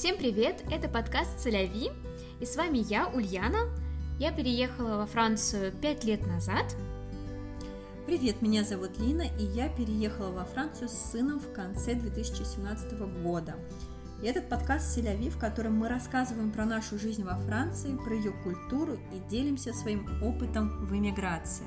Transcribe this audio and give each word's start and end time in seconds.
Всем 0.00 0.16
привет! 0.16 0.64
Это 0.70 0.88
подкаст 0.88 1.40
«Целяви», 1.40 1.90
и 2.40 2.46
с 2.46 2.56
вами 2.56 2.78
я, 2.78 3.08
Ульяна. 3.08 3.68
Я 4.18 4.32
переехала 4.32 4.96
во 4.96 5.04
Францию 5.04 5.72
пять 5.72 6.04
лет 6.04 6.26
назад. 6.26 6.64
Привет, 8.06 8.40
меня 8.40 8.64
зовут 8.64 8.98
Лина, 8.98 9.26
и 9.38 9.44
я 9.44 9.68
переехала 9.68 10.30
во 10.32 10.46
Францию 10.46 10.88
с 10.88 10.94
сыном 10.94 11.38
в 11.38 11.52
конце 11.52 11.92
2017 11.92 12.98
года. 13.22 13.56
И 14.22 14.26
этот 14.26 14.48
подкаст 14.48 14.94
«Селяви», 14.94 15.28
в 15.28 15.36
котором 15.36 15.74
мы 15.74 15.90
рассказываем 15.90 16.50
про 16.50 16.64
нашу 16.64 16.98
жизнь 16.98 17.22
во 17.22 17.34
Франции, 17.34 17.94
про 18.02 18.14
ее 18.14 18.32
культуру 18.42 18.94
и 19.12 19.18
делимся 19.28 19.74
своим 19.74 20.08
опытом 20.22 20.86
в 20.86 20.96
эмиграции. 20.96 21.66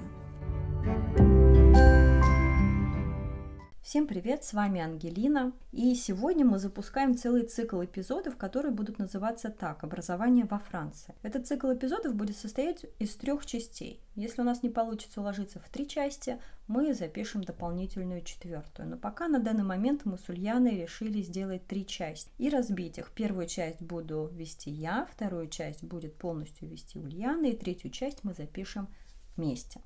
Всем 3.83 4.07
привет, 4.07 4.45
с 4.45 4.53
вами 4.53 4.79
Ангелина, 4.79 5.51
и 5.73 5.93
сегодня 5.93 6.45
мы 6.45 6.57
запускаем 6.57 7.17
целый 7.17 7.43
цикл 7.43 7.83
эпизодов, 7.83 8.37
которые 8.37 8.71
будут 8.71 8.97
называться 8.97 9.49
так 9.49 9.83
«Образование 9.83 10.45
во 10.45 10.57
Франции». 10.57 11.13
Этот 11.21 11.47
цикл 11.47 11.67
эпизодов 11.67 12.15
будет 12.15 12.37
состоять 12.37 12.85
из 12.99 13.13
трех 13.17 13.45
частей. 13.45 13.99
Если 14.15 14.39
у 14.39 14.45
нас 14.45 14.63
не 14.63 14.69
получится 14.69 15.19
уложиться 15.19 15.59
в 15.59 15.67
три 15.69 15.85
части, 15.85 16.39
мы 16.65 16.93
запишем 16.93 17.43
дополнительную 17.43 18.21
четвертую. 18.21 18.87
Но 18.87 18.95
пока 18.95 19.27
на 19.27 19.39
данный 19.39 19.65
момент 19.65 20.05
мы 20.05 20.17
с 20.17 20.29
Ульяной 20.29 20.81
решили 20.81 21.21
сделать 21.21 21.67
три 21.67 21.85
части 21.85 22.31
и 22.37 22.49
разбить 22.49 22.99
их. 22.99 23.11
Первую 23.11 23.47
часть 23.47 23.81
буду 23.81 24.29
вести 24.31 24.71
я, 24.71 25.05
вторую 25.11 25.49
часть 25.49 25.83
будет 25.83 26.15
полностью 26.15 26.69
вести 26.69 26.99
Ульяна, 26.99 27.47
и 27.47 27.57
третью 27.57 27.91
часть 27.91 28.23
мы 28.23 28.33
запишем 28.33 28.87
вместе. 29.35 29.81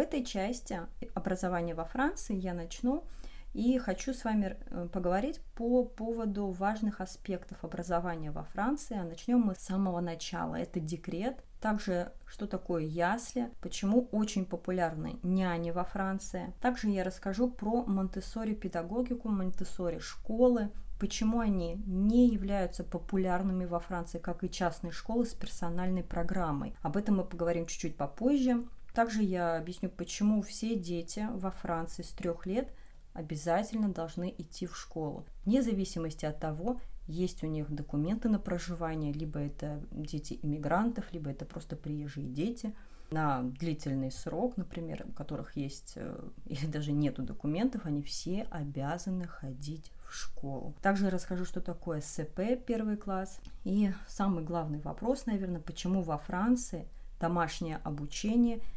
Этой 0.00 0.24
части 0.24 0.80
образования 1.12 1.74
во 1.74 1.84
Франции 1.84 2.34
я 2.34 2.54
начну 2.54 3.04
и 3.52 3.76
хочу 3.76 4.14
с 4.14 4.24
вами 4.24 4.56
э, 4.70 4.88
поговорить 4.90 5.42
по 5.54 5.84
поводу 5.84 6.46
важных 6.46 7.02
аспектов 7.02 7.62
образования 7.64 8.30
во 8.30 8.44
Франции. 8.44 8.96
А 8.96 9.04
начнем 9.04 9.40
мы 9.40 9.54
с 9.54 9.58
самого 9.58 10.00
начала. 10.00 10.54
Это 10.54 10.80
декрет, 10.80 11.44
также, 11.60 12.12
что 12.24 12.46
такое 12.46 12.84
ясли, 12.84 13.50
почему 13.60 14.08
очень 14.10 14.46
популярны 14.46 15.18
няни 15.22 15.70
во 15.70 15.84
Франции. 15.84 16.54
Также 16.62 16.88
я 16.88 17.04
расскажу 17.04 17.50
про 17.50 17.84
Монтессори 17.84 18.54
педагогику, 18.54 19.28
Монтессори 19.28 19.98
школы, 19.98 20.70
почему 20.98 21.40
они 21.40 21.74
не 21.84 22.28
являются 22.28 22.84
популярными 22.84 23.66
во 23.66 23.80
Франции, 23.80 24.18
как 24.18 24.44
и 24.44 24.50
частные 24.50 24.92
школы 24.92 25.26
с 25.26 25.34
персональной 25.34 26.04
программой. 26.04 26.74
Об 26.80 26.96
этом 26.96 27.18
мы 27.18 27.24
поговорим 27.24 27.66
чуть-чуть 27.66 27.98
попозже. 27.98 28.64
Также 28.94 29.22
я 29.22 29.56
объясню, 29.56 29.88
почему 29.88 30.42
все 30.42 30.76
дети 30.76 31.26
во 31.32 31.50
Франции 31.50 32.02
с 32.02 32.10
трех 32.10 32.46
лет 32.46 32.72
обязательно 33.12 33.88
должны 33.88 34.34
идти 34.36 34.66
в 34.66 34.76
школу, 34.76 35.24
вне 35.44 35.62
зависимости 35.62 36.24
от 36.24 36.38
того, 36.38 36.80
есть 37.06 37.42
у 37.42 37.46
них 37.46 37.70
документы 37.70 38.28
на 38.28 38.38
проживание, 38.38 39.12
либо 39.12 39.40
это 39.40 39.82
дети 39.90 40.38
иммигрантов, 40.42 41.12
либо 41.12 41.30
это 41.30 41.44
просто 41.44 41.76
приезжие 41.76 42.28
дети 42.28 42.74
на 43.10 43.42
длительный 43.42 44.12
срок, 44.12 44.56
например, 44.56 45.04
у 45.08 45.12
которых 45.12 45.56
есть 45.56 45.94
э, 45.96 46.28
или 46.46 46.66
даже 46.66 46.92
нету 46.92 47.22
документов, 47.22 47.84
они 47.84 48.02
все 48.02 48.46
обязаны 48.50 49.26
ходить 49.26 49.90
в 50.06 50.14
школу. 50.14 50.74
Также 50.80 51.10
расскажу, 51.10 51.44
что 51.44 51.60
такое 51.60 52.00
СП 52.00 52.40
первый 52.64 52.96
класс. 52.96 53.40
И 53.64 53.92
самый 54.06 54.44
главный 54.44 54.78
вопрос, 54.78 55.26
наверное, 55.26 55.60
почему 55.60 56.02
во 56.02 56.18
Франции 56.18 56.86
домашнее 57.18 57.80
обучение– 57.82 58.60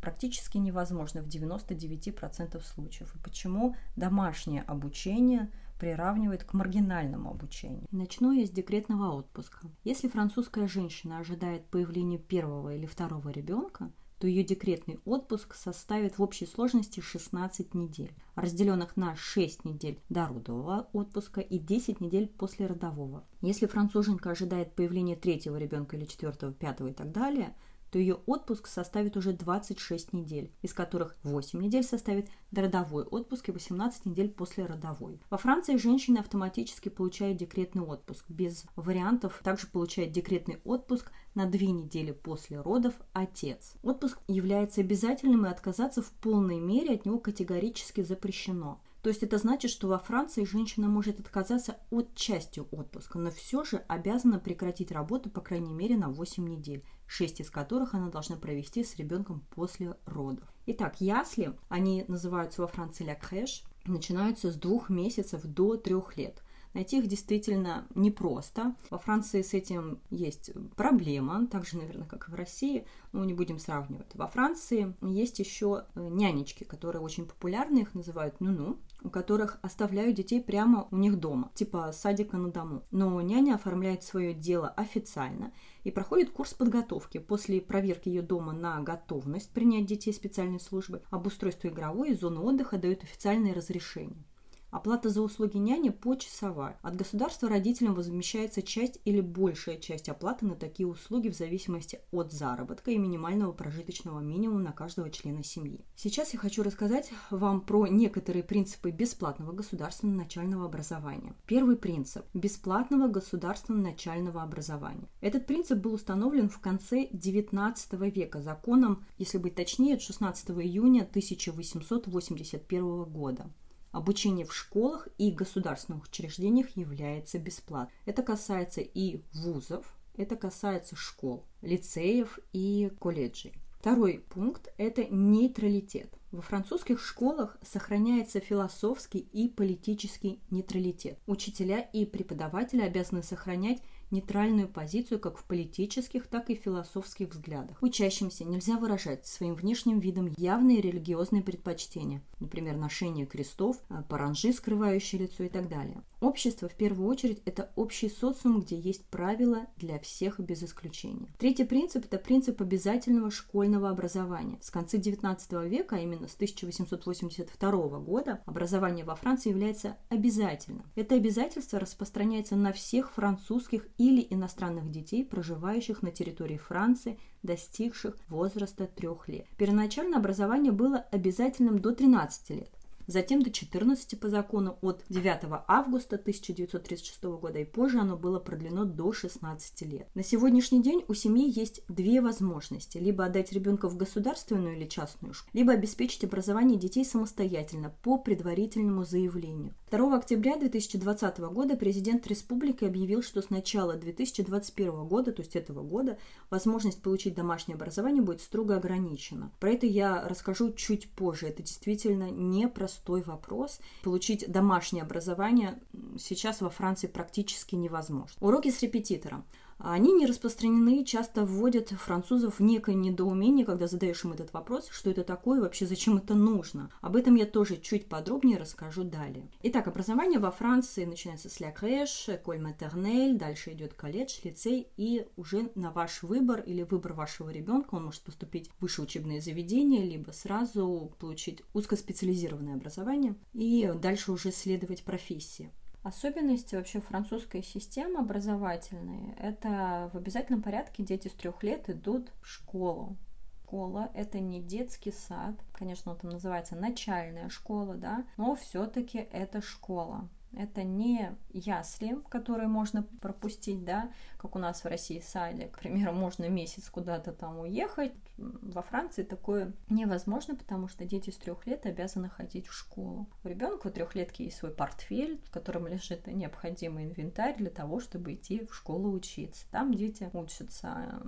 практически 0.00 0.58
невозможно 0.58 1.22
в 1.22 1.26
99% 1.26 2.60
случаев. 2.62 3.14
И 3.14 3.18
почему 3.18 3.76
домашнее 3.96 4.62
обучение 4.62 5.50
приравнивает 5.80 6.44
к 6.44 6.52
маргинальному 6.52 7.30
обучению. 7.30 7.86
Начну 7.90 8.32
я 8.32 8.46
с 8.46 8.50
декретного 8.50 9.14
отпуска. 9.14 9.66
Если 9.82 10.08
французская 10.08 10.68
женщина 10.68 11.18
ожидает 11.18 11.64
появления 11.66 12.18
первого 12.18 12.74
или 12.74 12.84
второго 12.84 13.30
ребенка, 13.30 13.90
то 14.18 14.26
ее 14.26 14.44
декретный 14.44 15.00
отпуск 15.06 15.54
составит 15.54 16.18
в 16.18 16.22
общей 16.22 16.44
сложности 16.44 17.00
16 17.00 17.72
недель, 17.72 18.12
разделенных 18.34 18.98
на 18.98 19.16
6 19.16 19.64
недель 19.64 19.98
до 20.10 20.26
родового 20.26 20.88
отпуска 20.92 21.40
и 21.40 21.58
10 21.58 22.02
недель 22.02 22.28
после 22.28 22.66
родового. 22.66 23.24
Если 23.40 23.64
француженка 23.64 24.30
ожидает 24.30 24.74
появления 24.74 25.16
третьего 25.16 25.56
ребенка 25.56 25.96
или 25.96 26.04
четвертого, 26.04 26.52
пятого 26.52 26.88
и 26.88 26.92
так 26.92 27.10
далее– 27.10 27.56
то 27.90 27.98
ее 27.98 28.20
отпуск 28.26 28.66
составит 28.66 29.16
уже 29.16 29.32
26 29.32 30.12
недель, 30.12 30.52
из 30.62 30.72
которых 30.72 31.16
8 31.22 31.60
недель 31.60 31.82
составит 31.82 32.28
родовой 32.52 33.04
отпуск 33.04 33.48
и 33.48 33.52
18 33.52 34.06
недель 34.06 34.30
после 34.30 34.66
родовой. 34.66 35.20
Во 35.30 35.38
Франции 35.38 35.76
женщина 35.76 36.20
автоматически 36.20 36.88
получает 36.88 37.36
декретный 37.36 37.82
отпуск. 37.82 38.24
Без 38.28 38.64
вариантов 38.76 39.40
также 39.42 39.66
получает 39.66 40.12
декретный 40.12 40.60
отпуск 40.64 41.12
на 41.34 41.46
2 41.46 41.60
недели 41.60 42.12
после 42.12 42.60
родов 42.60 42.94
отец. 43.12 43.74
Отпуск 43.82 44.18
является 44.28 44.80
обязательным 44.80 45.46
и 45.46 45.50
отказаться 45.50 46.02
в 46.02 46.10
полной 46.10 46.58
мере 46.58 46.94
от 46.94 47.06
него 47.06 47.18
категорически 47.18 48.02
запрещено. 48.02 48.80
То 49.02 49.08
есть 49.08 49.22
это 49.22 49.38
значит, 49.38 49.70
что 49.70 49.88
во 49.88 49.98
Франции 49.98 50.44
женщина 50.44 50.88
может 50.88 51.20
отказаться 51.20 51.78
от 51.90 52.14
части 52.14 52.60
отпуска, 52.60 53.18
но 53.18 53.30
все 53.30 53.64
же 53.64 53.78
обязана 53.88 54.38
прекратить 54.38 54.92
работу 54.92 55.30
по 55.30 55.40
крайней 55.40 55.72
мере 55.72 55.96
на 55.96 56.10
8 56.10 56.46
недель, 56.46 56.84
6 57.06 57.40
из 57.40 57.50
которых 57.50 57.94
она 57.94 58.10
должна 58.10 58.36
провести 58.36 58.84
с 58.84 58.96
ребенком 58.96 59.46
после 59.54 59.96
родов. 60.04 60.44
Итак, 60.66 61.00
ясли, 61.00 61.54
они 61.68 62.04
называются 62.08 62.60
во 62.62 62.68
Франции 62.68 63.06
«la 63.06 63.18
crèche», 63.18 63.64
начинаются 63.86 64.52
с 64.52 64.56
двух 64.56 64.90
месяцев 64.90 65.42
до 65.44 65.76
трех 65.76 66.16
лет– 66.16 66.42
Найти 66.72 66.98
их 66.98 67.08
действительно 67.08 67.86
непросто. 67.96 68.76
Во 68.90 68.98
Франции 68.98 69.42
с 69.42 69.54
этим 69.54 70.00
есть 70.10 70.52
проблема, 70.76 71.46
так 71.48 71.66
же, 71.66 71.78
наверное, 71.78 72.06
как 72.06 72.28
и 72.28 72.30
в 72.30 72.34
России, 72.34 72.86
но 73.12 73.24
не 73.24 73.34
будем 73.34 73.58
сравнивать. 73.58 74.14
Во 74.14 74.28
Франции 74.28 74.94
есть 75.02 75.40
еще 75.40 75.86
э, 75.94 76.08
нянечки, 76.08 76.62
которые 76.62 77.02
очень 77.02 77.26
популярны, 77.26 77.80
их 77.80 77.94
называют 77.94 78.40
ну-ну, 78.40 78.78
у 79.02 79.10
которых 79.10 79.58
оставляют 79.62 80.16
детей 80.16 80.40
прямо 80.42 80.88
у 80.90 80.96
них 80.96 81.18
дома, 81.18 81.50
типа 81.54 81.92
садика 81.92 82.36
на 82.36 82.50
дому. 82.50 82.84
Но 82.90 83.20
няня 83.20 83.54
оформляет 83.54 84.02
свое 84.02 84.34
дело 84.34 84.68
официально 84.68 85.52
и 85.84 85.90
проходит 85.90 86.30
курс 86.30 86.54
подготовки. 86.54 87.18
После 87.18 87.60
проверки 87.60 88.08
ее 88.08 88.22
дома 88.22 88.52
на 88.52 88.80
готовность 88.80 89.52
принять 89.52 89.86
детей 89.86 90.12
специальной 90.12 90.60
службы, 90.60 91.02
обустройство 91.10 91.68
игровой 91.68 92.10
и 92.10 92.14
зоны 92.14 92.40
отдыха 92.40 92.78
дают 92.78 93.02
официальное 93.02 93.54
разрешение. 93.54 94.24
Оплата 94.70 95.10
за 95.10 95.22
услуги 95.22 95.58
няни 95.58 95.90
почасовая. 95.90 96.78
От 96.82 96.94
государства 96.94 97.48
родителям 97.48 97.94
возмещается 97.94 98.62
часть 98.62 99.00
или 99.04 99.20
большая 99.20 99.78
часть 99.78 100.08
оплаты 100.08 100.46
на 100.46 100.54
такие 100.54 100.86
услуги 100.86 101.28
в 101.28 101.36
зависимости 101.36 101.98
от 102.12 102.32
заработка 102.32 102.92
и 102.92 102.98
минимального 102.98 103.52
прожиточного 103.52 104.20
минимума 104.20 104.60
на 104.60 104.72
каждого 104.72 105.10
члена 105.10 105.42
семьи. 105.42 105.84
Сейчас 105.96 106.32
я 106.32 106.38
хочу 106.38 106.62
рассказать 106.62 107.10
вам 107.30 107.62
про 107.62 107.88
некоторые 107.88 108.44
принципы 108.44 108.90
бесплатного 108.90 109.52
государственного 109.52 110.18
начального 110.18 110.66
образования. 110.66 111.34
Первый 111.46 111.76
принцип– 111.76 112.24
бесплатного 112.34 113.08
государственного 113.08 113.82
начального 113.82 114.42
образования. 114.42 115.08
Этот 115.20 115.46
принцип 115.46 115.78
был 115.78 115.94
установлен 115.94 116.48
в 116.48 116.60
конце 116.60 117.06
XIX 117.06 118.10
века 118.10 118.40
законом, 118.40 119.04
если 119.18 119.38
быть 119.38 119.56
точнее, 119.56 119.94
от 119.94 120.02
16 120.02 120.50
июня 120.50 121.02
1881 121.02 123.04
года. 123.04 123.50
Обучение 123.92 124.46
в 124.46 124.54
школах 124.54 125.08
и 125.18 125.30
государственных 125.32 126.04
учреждениях 126.04 126.76
является 126.76 127.38
бесплатным. 127.38 127.92
Это 128.06 128.22
касается 128.22 128.80
и 128.80 129.22
вузов, 129.32 129.96
это 130.16 130.36
касается 130.36 130.96
школ, 130.96 131.44
лицеев 131.60 132.38
и 132.52 132.92
колледжей. 133.00 133.54
Второй 133.80 134.24
пункт– 134.28 134.72
это 134.76 135.06
нейтралитет. 135.06 136.12
Во 136.30 136.42
французских 136.42 137.00
школах 137.00 137.56
сохраняется 137.62 138.38
философский 138.38 139.18
и 139.18 139.48
политический 139.48 140.40
нейтралитет. 140.50 141.18
Учителя 141.26 141.80
и 141.80 142.04
преподаватели 142.04 142.82
обязаны 142.82 143.22
сохранять 143.22 143.82
нейтральную 144.10 144.68
позицию 144.68 145.20
как 145.20 145.38
в 145.38 145.44
политических, 145.44 146.26
так 146.26 146.50
и 146.50 146.54
философских 146.54 147.30
взглядах. 147.30 147.78
Учащимся 147.80 148.44
нельзя 148.44 148.76
выражать 148.76 149.26
своим 149.26 149.54
внешним 149.54 150.00
видом 150.00 150.32
явные 150.36 150.80
религиозные 150.80 151.42
предпочтения, 151.42 152.22
например, 152.38 152.76
ношение 152.76 153.26
крестов, 153.26 153.78
а, 153.88 154.02
паранжи, 154.02 154.52
скрывающие 154.52 155.22
лицо 155.22 155.44
и 155.44 155.48
так 155.48 155.68
далее. 155.68 156.02
Общество, 156.20 156.68
в 156.68 156.74
первую 156.74 157.08
очередь, 157.08 157.40
это 157.46 157.70
общий 157.76 158.10
социум, 158.10 158.60
где 158.60 158.78
есть 158.78 159.06
правила 159.06 159.66
для 159.76 159.98
всех 159.98 160.38
без 160.38 160.62
исключения. 160.62 161.32
Третий 161.38 161.64
принцип– 161.64 162.04
это 162.10 162.18
принцип 162.18 162.60
обязательного 162.60 163.30
школьного 163.30 163.88
образования. 163.88 164.58
С 164.60 164.70
конца 164.70 164.98
XIX 164.98 165.66
века, 165.66 165.96
а 165.96 165.98
именно 165.98 166.28
с 166.28 166.34
1882 166.34 167.70
года, 168.00 168.42
образование 168.44 169.06
во 169.06 169.14
Франции 169.14 169.48
является 169.48 169.96
обязательным. 170.10 170.84
Это 170.94 171.14
обязательство 171.14 171.80
распространяется 171.80 172.54
на 172.54 172.74
всех 172.74 173.12
французских 173.12 173.88
или 173.96 174.26
иностранных 174.28 174.90
детей, 174.90 175.24
проживающих 175.24 176.02
на 176.02 176.10
территории 176.10 176.58
Франции, 176.58 177.18
достигших 177.42 178.18
возраста 178.28 178.86
трех 178.86 179.26
лет. 179.28 179.46
Первоначально 179.56 180.18
образование 180.18 180.72
было 180.72 180.98
обязательным 180.98 181.78
до 181.78 181.92
13 181.92 182.50
лет. 182.50 182.79
Затем 183.10 183.42
до 183.42 183.50
14 183.50 184.18
по 184.20 184.28
закону 184.28 184.78
от 184.80 185.04
9 185.08 185.62
августа 185.66 186.16
1936 186.16 187.22
года, 187.24 187.58
и 187.58 187.64
позже 187.64 187.98
оно 187.98 188.16
было 188.16 188.38
продлено 188.38 188.84
до 188.84 189.12
16 189.12 189.82
лет. 189.82 190.08
На 190.14 190.22
сегодняшний 190.22 190.82
день 190.82 191.04
у 191.08 191.14
семьи 191.14 191.50
есть 191.50 191.82
две 191.88 192.20
возможности. 192.20 192.98
Либо 192.98 193.24
отдать 193.24 193.52
ребенка 193.52 193.88
в 193.88 193.96
государственную 193.96 194.76
или 194.76 194.86
частную 194.86 195.34
школу, 195.34 195.50
либо 195.52 195.72
обеспечить 195.72 196.24
образование 196.24 196.78
детей 196.78 197.04
самостоятельно 197.04 197.92
по 198.02 198.16
предварительному 198.18 199.04
заявлению. 199.04 199.74
2 199.90 200.16
октября 200.16 200.56
2020 200.56 201.38
года 201.38 201.76
президент 201.76 202.26
республики 202.28 202.84
объявил, 202.84 203.22
что 203.22 203.42
с 203.42 203.50
начала 203.50 203.94
2021 203.94 205.08
года, 205.08 205.32
то 205.32 205.42
есть 205.42 205.56
этого 205.56 205.82
года, 205.82 206.18
возможность 206.48 207.02
получить 207.02 207.34
домашнее 207.34 207.74
образование 207.74 208.22
будет 208.22 208.40
строго 208.40 208.76
ограничена. 208.76 209.52
Про 209.58 209.70
это 209.70 209.86
я 209.86 210.26
расскажу 210.28 210.72
чуть 210.74 211.10
позже. 211.10 211.48
Это 211.48 211.62
действительно 211.62 212.30
непростой 212.30 212.99
вопрос. 213.22 213.80
Получить 214.02 214.50
домашнее 214.50 215.02
образование 215.02 215.80
сейчас 216.18 216.60
во 216.60 216.70
Франции 216.70 217.06
практически 217.06 217.74
невозможно. 217.74 218.36
Уроки 218.40 218.70
с 218.70 218.80
репетитором. 218.82 219.44
Они 219.82 220.12
не 220.12 220.26
распространены, 220.26 221.04
часто 221.04 221.44
вводят 221.46 221.88
французов 221.88 222.58
в 222.58 222.62
некое 222.62 222.94
недоумение, 222.94 223.64
когда 223.64 223.86
задаешь 223.86 224.24
им 224.24 224.32
этот 224.32 224.52
вопрос, 224.52 224.88
что 224.90 225.10
это 225.10 225.24
такое, 225.24 225.60
вообще 225.60 225.86
зачем 225.86 226.18
это 226.18 226.34
нужно. 226.34 226.90
Об 227.00 227.16
этом 227.16 227.34
я 227.34 227.46
тоже 227.46 227.78
чуть 227.78 228.06
подробнее 228.06 228.58
расскажу 228.58 229.04
далее. 229.04 229.50
Итак, 229.62 229.88
образование 229.88 230.38
во 230.38 230.50
Франции 230.50 231.06
начинается 231.06 231.48
с 231.48 231.60
ля 231.60 231.72
крèche, 231.72 232.38
коль 232.42 232.60
матернель, 232.60 233.38
дальше 233.38 233.72
идет 233.72 233.94
колледж, 233.94 234.38
лицей, 234.44 234.88
и 234.98 235.26
уже 235.36 235.70
на 235.74 235.90
ваш 235.90 236.22
выбор 236.22 236.60
или 236.60 236.82
выбор 236.82 237.14
вашего 237.14 237.48
ребенка 237.48 237.94
он 237.94 238.04
может 238.04 238.20
поступить 238.20 238.68
в 238.68 238.82
высшее 238.82 239.06
учебное 239.06 239.40
заведение, 239.40 240.04
либо 240.04 240.30
сразу 240.32 241.12
получить 241.18 241.62
узкоспециализированное 241.72 242.74
образование 242.74 243.34
и 243.54 243.90
дальше 243.94 244.32
уже 244.32 244.52
следовать 244.52 245.04
профессии. 245.04 245.70
Особенности 246.02 246.76
вообще 246.76 247.00
французской 247.00 247.62
системы 247.62 248.20
образовательной– 248.20 249.34
это 249.38 250.10
в 250.12 250.16
обязательном 250.16 250.62
порядке 250.62 251.02
дети 251.02 251.28
с 251.28 251.32
трех 251.32 251.62
лет 251.62 251.90
идут 251.90 252.32
в 252.40 252.46
школу. 252.46 253.16
Школа– 253.64 254.10
это 254.14 254.40
не 254.40 254.60
детский 254.60 255.12
сад, 255.12 255.54
конечно, 255.72 256.10
он 256.12 256.18
там 256.18 256.30
называется 256.30 256.74
начальная 256.74 257.48
школа, 257.50 257.94
да, 257.94 258.24
но 258.36 258.56
все-таки 258.56 259.18
это 259.18 259.60
школа. 259.60 260.28
Это 260.52 260.82
не 260.82 261.36
ясли, 261.52 262.18
которые 262.28 262.66
можно 262.66 263.04
пропустить, 263.20 263.84
да, 263.84 264.10
как 264.38 264.56
у 264.56 264.58
нас 264.58 264.82
в 264.82 264.86
России 264.88 265.20
садик. 265.20 265.76
К 265.76 265.78
примеру, 265.78 266.12
можно 266.12 266.48
месяц 266.48 266.90
куда-то 266.90 267.32
там 267.32 267.60
уехать. 267.60 268.12
Во 268.40 268.82
Франции 268.82 269.22
такое 269.22 269.72
невозможно, 269.88 270.56
потому 270.56 270.88
что 270.88 271.04
дети 271.04 271.30
с 271.30 271.36
трех 271.36 271.66
лет 271.66 271.86
обязаны 271.86 272.28
ходить 272.28 272.66
в 272.66 272.72
школу. 272.72 273.28
У 273.44 273.48
ребенка 273.48 273.90
трехлетки 273.90 274.42
есть 274.42 274.56
свой 274.56 274.72
портфель, 274.72 275.40
в 275.44 275.50
котором 275.50 275.86
лежит 275.86 276.26
необходимый 276.26 277.04
инвентарь 277.04 277.56
для 277.56 277.70
того, 277.70 278.00
чтобы 278.00 278.34
идти 278.34 278.64
в 278.64 278.74
школу 278.74 279.12
учиться. 279.12 279.66
Там 279.70 279.94
дети 279.94 280.30
учатся 280.32 281.22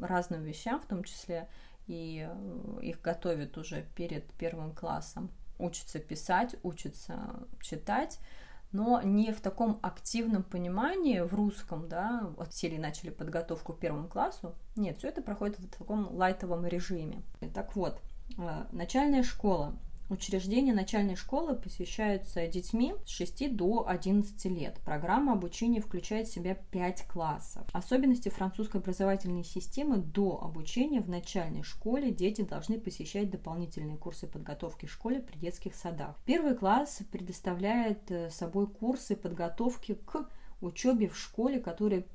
разным 0.00 0.44
вещам, 0.44 0.80
в 0.80 0.86
том 0.86 1.02
числе 1.02 1.48
и 1.86 2.26
э, 2.28 2.80
их 2.82 3.00
готовят 3.00 3.58
уже 3.58 3.84
перед 3.94 4.24
первым 4.34 4.74
классом. 4.74 5.30
Учатся 5.58 5.98
писать, 5.98 6.56
учатся 6.62 7.46
читать, 7.60 8.18
но 8.74 9.00
не 9.02 9.32
в 9.32 9.40
таком 9.40 9.78
активном 9.82 10.42
понимании 10.42 11.20
в 11.20 11.32
русском, 11.32 11.88
да, 11.88 12.28
вот 12.36 12.52
сели 12.52 12.76
начали 12.76 13.10
подготовку 13.10 13.72
к 13.72 13.78
первому 13.78 14.08
классу. 14.08 14.56
Нет, 14.74 14.98
все 14.98 15.08
это 15.08 15.22
проходит 15.22 15.60
в 15.60 15.78
таком 15.78 16.12
лайтовом 16.12 16.66
режиме. 16.66 17.22
Так 17.54 17.76
вот, 17.76 18.00
э, 18.36 18.64
начальная 18.72 19.22
школа. 19.22 19.76
Учреждения 20.10 20.74
начальной 20.74 21.16
школы 21.16 21.54
посещаются 21.54 22.46
детьми 22.46 22.94
с 23.06 23.08
6 23.08 23.56
до 23.56 23.88
11 23.88 24.44
лет. 24.46 24.78
Программа 24.84 25.32
обучения 25.32 25.80
включает 25.80 26.28
в 26.28 26.32
себя 26.32 26.54
5 26.54 27.06
классов. 27.08 27.66
Особенности 27.72 28.28
французской 28.28 28.78
образовательной 28.82 29.44
системы 29.44 29.96
до 29.96 30.42
обучения 30.42 31.00
в 31.00 31.08
начальной 31.08 31.62
школе 31.62 32.10
дети 32.10 32.42
должны 32.42 32.78
посещать 32.78 33.30
дополнительные 33.30 33.96
курсы 33.96 34.26
подготовки 34.26 34.84
в 34.84 34.92
школе 34.92 35.20
при 35.20 35.38
детских 35.38 35.74
садах. 35.74 36.16
Первый 36.26 36.54
класс 36.54 37.00
предоставляет 37.10 38.10
э, 38.10 38.28
собой 38.28 38.66
курсы 38.66 39.16
подготовки 39.16 39.94
к 39.94 40.28
учебе 40.60 41.08
в 41.08 41.16
школе, 41.16 41.60
которые 41.60 42.06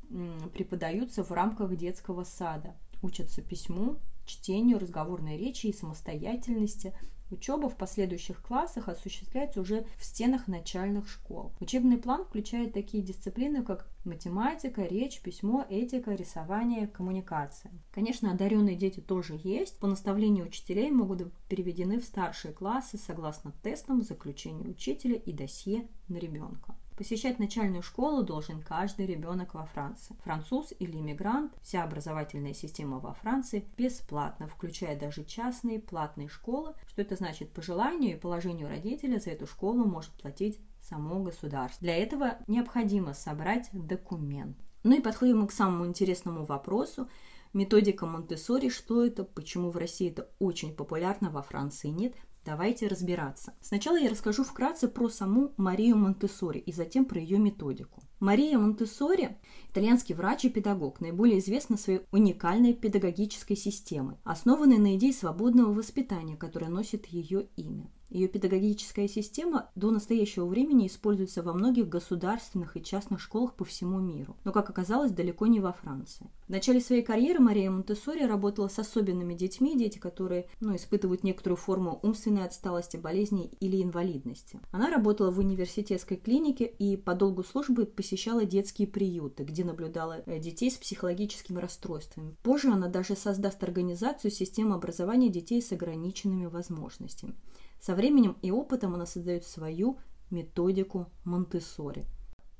преподаются 0.53 1.24
в 1.24 1.31
рамках 1.31 1.75
детского 1.75 2.24
сада. 2.24 2.75
Учатся 3.01 3.41
письму, 3.41 3.97
чтению, 4.25 4.80
разговорной 4.80 5.38
речи 5.38 5.68
и 5.68 5.74
самостоятельности, 5.74 6.94
Учеба 7.31 7.70
в 7.70 7.78
последующих 7.78 8.42
классах 8.42 8.88
осуществляется 8.88 9.62
уже 9.62 9.86
в 9.98 10.06
стенах 10.06 10.48
начальных 10.48 11.08
школ. 11.08 11.52
Учебный 11.60 11.98
план 11.98 12.26
включает 12.26 12.74
такие 12.74 13.04
дисциплины, 13.04 13.64
как 13.64 13.88
математика, 14.04 14.84
речь, 14.84 15.22
письмо, 15.22 15.66
этика, 15.70 16.16
рисование, 16.16 16.88
коммуникация. 16.88 17.72
Конечно, 17.92 18.31
одаренные 18.31 18.76
дети 18.76 19.00
тоже 19.00 19.40
есть. 19.44 19.78
По 19.80 19.88
наставлению 19.88 20.48
учителей 20.48 20.90
могут 20.90 21.24
быть 21.24 21.34
переведены 21.50 22.00
в 22.00 22.04
старшие 22.04 22.54
классы 22.54 22.98
согласно 22.98 23.54
тестам, 23.62 24.02
заключению 24.02 24.72
учителя 24.72 25.16
и 25.16 25.32
досье 25.32 25.88
на 26.08 26.18
ребенка. 26.18 26.75
Посещать 27.00 27.40
начальную 27.40 27.81
школу 27.81 28.24
должен 28.24 28.62
каждый 28.62 29.06
ребенок 29.06 29.54
во 29.54 29.66
Франции. 29.68 30.18
Француз 30.22 30.74
или 30.80 30.98
иммигрант, 30.98 31.54
вся 31.62 31.86
образовательная 31.86 32.54
система 32.54 33.00
во 33.00 33.13
Франции 33.13 33.63
бесплатна, 33.78 34.50
включая 34.50 35.00
даже 35.00 35.24
частные 35.24 35.80
платные 35.80 36.28
школы. 36.28 36.74
Что 36.90 37.01
это 37.01 37.16
значит? 37.16 37.54
По 37.54 37.62
желанию 37.62 38.18
и 38.18 38.19
положению 38.19 38.68
родителя 38.68 39.18
за 39.18 39.30
эту 39.30 39.48
школу 39.48 39.86
может 39.86 40.12
платить 40.12 40.60
само 40.81 41.24
государство. 41.24 41.80
Для 41.80 41.96
этого 41.96 42.40
необходимо 42.48 43.13
собрать 43.13 43.69
документ. 43.72 44.57
Ну 44.84 44.98
и 44.98 45.01
подходим 45.01 45.40
мы 45.40 45.48
к 45.48 45.54
самому 45.54 45.86
интересному 45.86 46.46
вопросу. 46.46 47.07
Методика 47.54 48.07
Монтессори, 48.07 48.68
что 48.68 49.06
это, 49.06 49.24
почему 49.24 49.72
в 49.72 49.78
России 49.78 50.12
это 50.12 50.30
очень 50.38 50.75
популярно, 50.75 51.30
во 51.30 51.44
Франции 51.44 51.88
нет– 51.88 52.13
Давайте 52.50 52.88
разбираться. 52.88 53.54
Сначала 53.62 53.96
я 54.00 54.10
расскажу 54.10 54.44
вкратце 54.44 54.88
про 54.88 55.07
саму 55.07 55.54
Марию 55.57 55.96
Монтессори 55.98 56.57
и 56.57 56.72
затем 56.72 57.06
про 57.06 57.19
ее 57.19 57.38
методику. 57.38 58.01
Мария 58.19 58.57
Монтессори– 58.57 59.38
итальянский 59.69 60.16
врач 60.16 60.46
и 60.46 60.50
педагог, 60.50 61.00
наиболее 61.00 61.38
известна 61.38 61.78
своей 61.78 62.01
уникальной 62.12 62.74
педагогической 62.74 63.56
системой, 63.56 64.18
основанной 64.24 64.80
на 64.80 64.96
идее 64.96 65.13
свободного 65.13 65.72
воспитания, 65.72 66.38
которая 66.38 66.72
носит 66.72 67.06
ее 67.06 67.50
имя. 67.56 67.92
Ее 68.10 68.28
педагогическая 68.28 69.08
система 69.08 69.70
до 69.76 69.92
настоящего 69.92 70.46
времени 70.46 70.88
используется 70.88 71.44
во 71.44 71.54
многих 71.54 71.88
государственных 71.88 72.75
и 72.75 72.84
частных 72.84 73.22
школах 73.22 73.54
по 73.54 73.66
всему 73.66 74.00
миру, 74.00 74.36
но, 74.44 74.51
как 74.51 74.70
оказалось, 74.70 75.12
далеко 75.12 75.46
не 75.48 75.60
во 75.60 75.74
Франции. 75.74 76.30
В 76.48 76.50
начале 76.50 76.82
своей 76.82 77.04
карьеры 77.04 77.39
Мария 77.39 77.70
Монтессори 77.70 78.24
работала 78.24 78.68
с 78.68 78.80
особенными 78.80 79.36
детьми, 79.36 79.78
дети, 79.78 80.00
которые 80.00 80.48
ну, 80.60 80.75
испытывают 80.75 81.24
некоторую 81.24 81.58
форму 81.58 82.00
умственной 82.01 82.46
отсталости, 82.46 82.98
болезни 82.98 83.51
или 83.60 83.84
инвалидности. 83.84 84.60
Она 84.72 84.89
работала 84.89 85.30
в 85.30 85.38
университетской 85.38 86.18
клинике 86.18 86.66
и 86.66 86.98
по 86.98 87.13
долгу 87.13 87.44
службы 87.44 87.86
посещала 87.86 88.46
детские 88.46 88.88
приюты, 88.88 89.44
где 89.44 89.63
наблюдала 89.63 90.24
э, 90.25 90.39
детей 90.39 90.72
с 90.72 90.78
психологическими 90.78 91.60
расстройствами. 91.60 92.36
Позже 92.42 92.70
она 92.70 92.88
даже 92.88 93.16
создаст 93.16 93.63
организацию 93.63 94.32
системы 94.32 94.74
образования 94.74 95.30
детей 95.30 95.62
с 95.62 95.72
ограниченными 95.72 96.48
возможностями. 96.48 97.36
Со 97.79 97.95
временем 97.95 98.38
и 98.41 98.51
опытом 98.51 98.93
она 98.95 99.05
создает 99.05 99.45
свою 99.45 100.00
методику 100.29 101.09
Монтессори. 101.24 102.05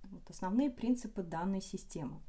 Вот 0.04 0.30
основные 0.30 0.70
принципы 0.70 1.24
данной 1.24 1.62
системы. 1.62 2.22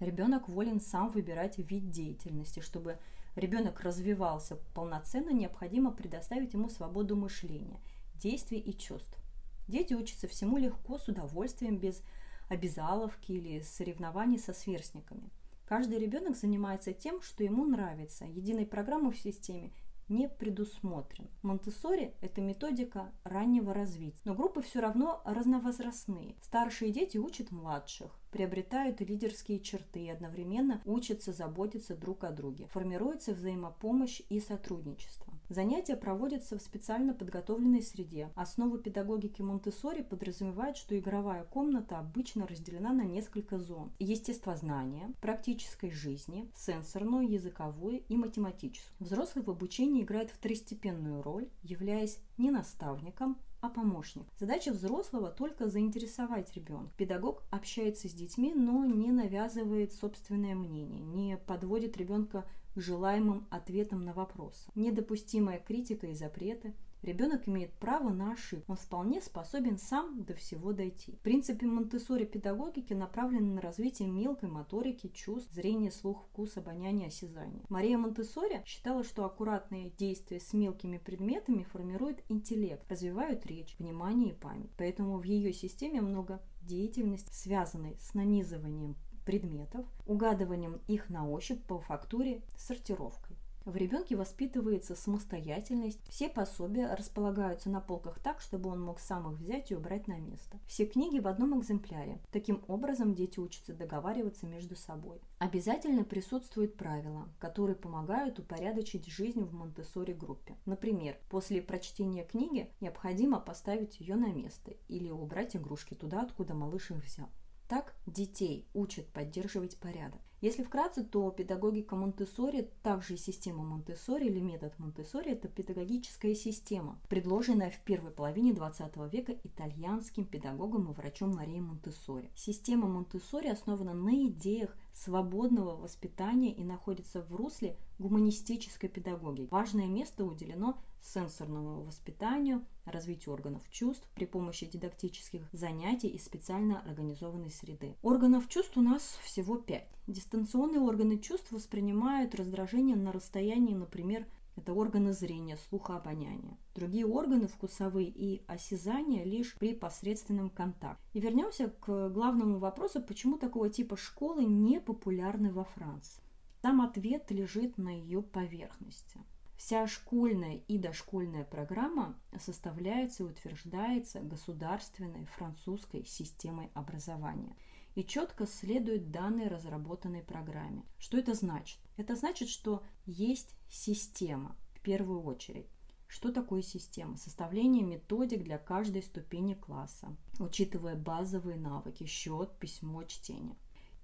Ребенок 0.00 0.48
волен 0.48 0.80
сам 0.80 1.10
выбирать 1.10 1.58
вид 1.58 1.90
деятельности. 1.90 2.60
Чтобы 2.60 2.98
ребенок 3.36 3.80
развивался 3.80 4.56
полноценно, 4.74 5.30
необходимо 5.30 5.90
предоставить 5.90 6.54
ему 6.54 6.68
свободу 6.68 7.16
мышления, 7.16 7.80
действий 8.14 8.58
и 8.58 8.76
чувств. 8.76 9.18
Дети 9.66 9.94
учатся 9.94 10.28
всему 10.28 10.56
легко, 10.56 10.98
с 10.98 11.08
удовольствием, 11.08 11.78
без 11.78 12.02
обязаловки 12.48 13.32
или 13.32 13.60
соревнований 13.60 14.38
со 14.38 14.54
сверстниками. 14.54 15.30
Каждый 15.66 15.98
ребенок 15.98 16.36
занимается 16.36 16.94
тем, 16.94 17.20
что 17.20 17.44
ему 17.44 17.66
нравится. 17.66 18.24
Единой 18.24 18.64
программы 18.64 19.12
в 19.12 19.18
системе 19.18 19.72
не 20.08 20.28
предусмотрен. 20.28 21.28
Монтессори– 21.42 22.14
это 22.20 22.40
методика 22.40 23.12
раннего 23.24 23.74
развития, 23.74 24.20
но 24.24 24.34
группы 24.34 24.62
все 24.62 24.80
равно 24.80 25.22
разновозрастные. 25.24 26.36
Старшие 26.42 26.92
дети 26.92 27.18
учат 27.18 27.50
младших, 27.50 28.18
приобретают 28.30 29.00
лидерские 29.00 29.60
черты 29.60 30.00
и 30.00 30.10
одновременно 30.10 30.80
учатся 30.84 31.32
заботиться 31.32 31.96
друг 31.96 32.24
о 32.24 32.30
друге. 32.30 32.66
Формируется 32.72 33.32
взаимопомощь 33.32 34.22
и 34.28 34.40
сотрудничество. 34.40 35.32
Занятия 35.48 35.96
проводятся 35.96 36.58
в 36.58 36.62
специально 36.62 37.14
подготовленной 37.14 37.80
среде. 37.80 38.30
Основы 38.34 38.78
педагогики 38.78 39.40
Монтессори 39.40 40.02
подразумевают, 40.02 40.76
что 40.76 40.98
игровая 40.98 41.44
комната 41.44 41.98
обычно 41.98 42.46
разделена 42.46 42.92
на 42.92 43.04
несколько 43.04 43.58
зон. 43.58 43.90
Естествознание, 43.98 45.14
практической 45.22 45.90
жизни, 45.90 46.50
сенсорную, 46.54 47.30
языковую 47.30 48.02
и 48.08 48.16
математическую. 48.16 48.94
Взрослый 49.00 49.42
в 49.42 49.48
обучении 49.48 50.02
играет 50.02 50.30
второстепенную 50.30 51.22
роль, 51.22 51.48
являясь 51.62 52.18
не 52.36 52.50
наставником, 52.50 53.38
а 53.60 53.68
помощник. 53.68 54.26
Задача 54.38 54.72
взрослого 54.72 55.30
только 55.30 55.68
заинтересовать 55.68 56.54
ребенка. 56.54 56.92
Педагог 56.96 57.42
общается 57.50 58.08
с 58.08 58.12
детьми, 58.12 58.52
но 58.54 58.84
не 58.84 59.10
навязывает 59.10 59.92
собственное 59.92 60.54
мнение, 60.54 61.00
не 61.00 61.36
подводит 61.36 61.96
ребенка 61.96 62.44
к 62.74 62.80
желаемым 62.80 63.46
ответам 63.50 64.04
на 64.04 64.12
вопросы. 64.12 64.70
Недопустимая 64.74 65.58
критика 65.58 66.06
и 66.06 66.14
запреты– 66.14 66.74
Ребенок 67.02 67.48
имеет 67.48 67.72
право 67.74 68.10
на 68.10 68.32
ошибку. 68.32 68.72
Он 68.72 68.76
вполне 68.76 69.20
способен 69.20 69.78
сам 69.78 70.24
до 70.24 70.34
всего 70.34 70.72
дойти. 70.72 71.12
В 71.12 71.20
принципе 71.20 71.66
Монтессори 71.66 72.24
педагогики 72.24 72.92
направлены 72.92 73.54
на 73.54 73.60
развитие 73.60 74.08
мелкой 74.08 74.48
моторики, 74.48 75.08
чувств, 75.08 75.52
зрения, 75.52 75.90
слух, 75.90 76.24
вкус, 76.26 76.56
обоняния, 76.56 77.08
осязания. 77.08 77.64
Мария 77.68 77.98
Монтессори 77.98 78.62
считала, 78.66 79.04
что 79.04 79.24
аккуратные 79.24 79.90
действия 79.90 80.40
с 80.40 80.52
мелкими 80.52 80.98
предметами 80.98 81.62
формируют 81.62 82.22
интеллект, 82.28 82.90
развивают 82.90 83.46
речь, 83.46 83.76
внимание 83.78 84.30
и 84.30 84.36
память. 84.36 84.70
Поэтому 84.76 85.18
в 85.18 85.24
ее 85.24 85.52
системе 85.52 86.00
много 86.00 86.42
деятельности, 86.62 87.32
связанной 87.32 87.96
с 88.00 88.14
нанизыванием 88.14 88.96
предметов, 89.24 89.86
угадыванием 90.06 90.80
их 90.88 91.10
на 91.10 91.28
ощупь 91.28 91.62
по 91.64 91.78
фактуре, 91.78 92.42
сортировкой. 92.56 93.37
В 93.68 93.76
ребенке 93.76 94.16
воспитывается 94.16 94.94
самостоятельность. 94.94 96.00
Все 96.08 96.30
пособия 96.30 96.94
располагаются 96.94 97.68
на 97.68 97.82
полках 97.82 98.18
так, 98.18 98.40
чтобы 98.40 98.70
он 98.70 98.80
мог 98.80 98.98
сам 98.98 99.30
их 99.30 99.38
взять 99.40 99.70
и 99.70 99.74
убрать 99.74 100.08
на 100.08 100.18
место. 100.18 100.58
Все 100.66 100.86
книги 100.86 101.18
в 101.18 101.28
одном 101.28 101.60
экземпляре. 101.60 102.18
Таким 102.32 102.64
образом 102.66 103.14
дети 103.14 103.38
учатся 103.38 103.74
договариваться 103.74 104.46
между 104.46 104.74
собой. 104.74 105.20
Обязательно 105.38 106.04
присутствуют 106.04 106.78
правила, 106.78 107.28
которые 107.38 107.76
помогают 107.76 108.38
упорядочить 108.38 109.06
жизнь 109.06 109.44
в 109.44 109.52
Монтессори 109.52 110.14
группе. 110.14 110.56
Например, 110.64 111.18
после 111.28 111.60
прочтения 111.60 112.24
книги 112.24 112.70
необходимо 112.80 113.38
поставить 113.38 114.00
ее 114.00 114.16
на 114.16 114.32
место 114.32 114.72
или 114.88 115.10
убрать 115.10 115.56
игрушки 115.56 115.92
туда, 115.92 116.22
откуда 116.22 116.54
малыш 116.54 116.90
их 116.90 117.04
взял. 117.04 117.28
Так 117.68 117.94
детей 118.06 118.66
учат 118.72 119.06
поддерживать 119.08 119.76
порядок. 119.76 120.22
Если 120.40 120.62
вкратце, 120.62 121.02
то 121.02 121.28
педагогика 121.32 121.96
Монтессори, 121.96 122.70
также 122.84 123.14
и 123.14 123.16
система 123.16 123.64
Монтессори 123.64 124.26
или 124.26 124.38
метод 124.38 124.72
Монтессори– 124.78 125.30
это 125.32 125.48
педагогическая 125.48 126.32
система, 126.36 127.00
предложенная 127.08 127.70
в 127.70 127.80
первой 127.80 128.12
половине 128.12 128.52
XX 128.52 129.10
века 129.10 129.34
итальянским 129.42 130.24
педагогом 130.24 130.90
и 130.90 130.94
врачом 130.94 131.34
Марией 131.34 131.60
Монтессори. 131.60 132.30
Система 132.36 132.86
Монтессори 132.86 133.48
основана 133.48 133.94
на 133.94 134.26
идеях 134.26 134.76
свободного 134.92 135.74
воспитания 135.74 136.52
и 136.52 136.62
находится 136.62 137.20
в 137.20 137.34
русле 137.34 137.76
гуманистической 137.98 138.88
педагогики. 138.88 139.48
Важное 139.50 139.86
место 139.86 140.24
уделено 140.24 140.78
сенсорному 141.02 141.82
воспитанию, 141.82 142.64
развитию 142.84 143.34
органов 143.34 143.68
чувств 143.70 144.08
при 144.14 144.24
помощи 144.24 144.66
дидактических 144.66 145.48
занятий 145.52 146.08
и 146.08 146.18
специально 146.18 146.80
организованной 146.80 147.50
среды. 147.50 147.96
Органов 148.02 148.48
чувств 148.48 148.76
у 148.76 148.82
нас 148.82 149.18
всего 149.22 149.56
пять. 149.56 149.88
Дистанционные 150.06 150.80
органы 150.80 151.18
чувств 151.18 151.52
воспринимают 151.52 152.34
раздражение 152.34 152.96
на 152.96 153.12
расстоянии, 153.12 153.74
например, 153.74 154.26
это 154.58 154.72
органы 154.72 155.12
зрения, 155.12 155.56
слуха, 155.56 155.98
обоняния. 155.98 156.58
Другие 156.74 157.06
органы, 157.06 157.46
вкусовые 157.46 158.08
и 158.08 158.42
осязания, 158.48 159.22
лишь 159.22 159.54
при 159.54 159.72
посредственном 159.72 160.50
контакте. 160.50 161.00
И 161.12 161.20
вернемся 161.20 161.68
к 161.68 162.08
главному 162.08 162.58
вопросу, 162.58 163.00
почему 163.00 163.38
такого 163.38 163.70
типа 163.70 163.96
школы 163.96 164.44
не 164.44 164.80
популярны 164.80 165.52
во 165.52 165.62
Франции. 165.62 166.24
Там 166.60 166.80
ответ 166.80 167.30
лежит 167.30 167.78
на 167.78 167.90
ее 167.90 168.20
поверхности. 168.20 169.20
Вся 169.58 169.86
школьная 169.86 170.62
и 170.68 170.78
дошкольная 170.78 171.44
программа 171.44 172.18
составляется 172.38 173.24
и 173.24 173.26
утверждается 173.26 174.20
государственной 174.20 175.26
французской 175.26 176.06
системой 176.06 176.70
образования– 176.74 177.54
и 177.98 178.04
четко 178.04 178.46
следует 178.46 179.10
данной 179.10 179.48
разработанной 179.48 180.22
программе. 180.22 180.84
Что 180.98 181.18
это 181.18 181.34
значит? 181.34 181.80
Это 181.96 182.14
значит, 182.14 182.48
что 182.48 182.84
есть 183.06 183.56
система 183.68 184.56
в 184.72 184.80
первую 184.82 185.22
очередь. 185.24 185.66
Что 186.06 186.30
такое 186.30 186.62
система? 186.62 187.16
Составление 187.16 187.82
методик 187.82 188.44
для 188.44 188.56
каждой 188.56 189.02
ступени 189.02 189.54
класса, 189.54 190.16
учитывая 190.38 190.94
базовые 190.94 191.56
навыки– 191.56 192.04
счет, 192.06 192.56
письмо, 192.60 193.02
чтение. 193.02 193.56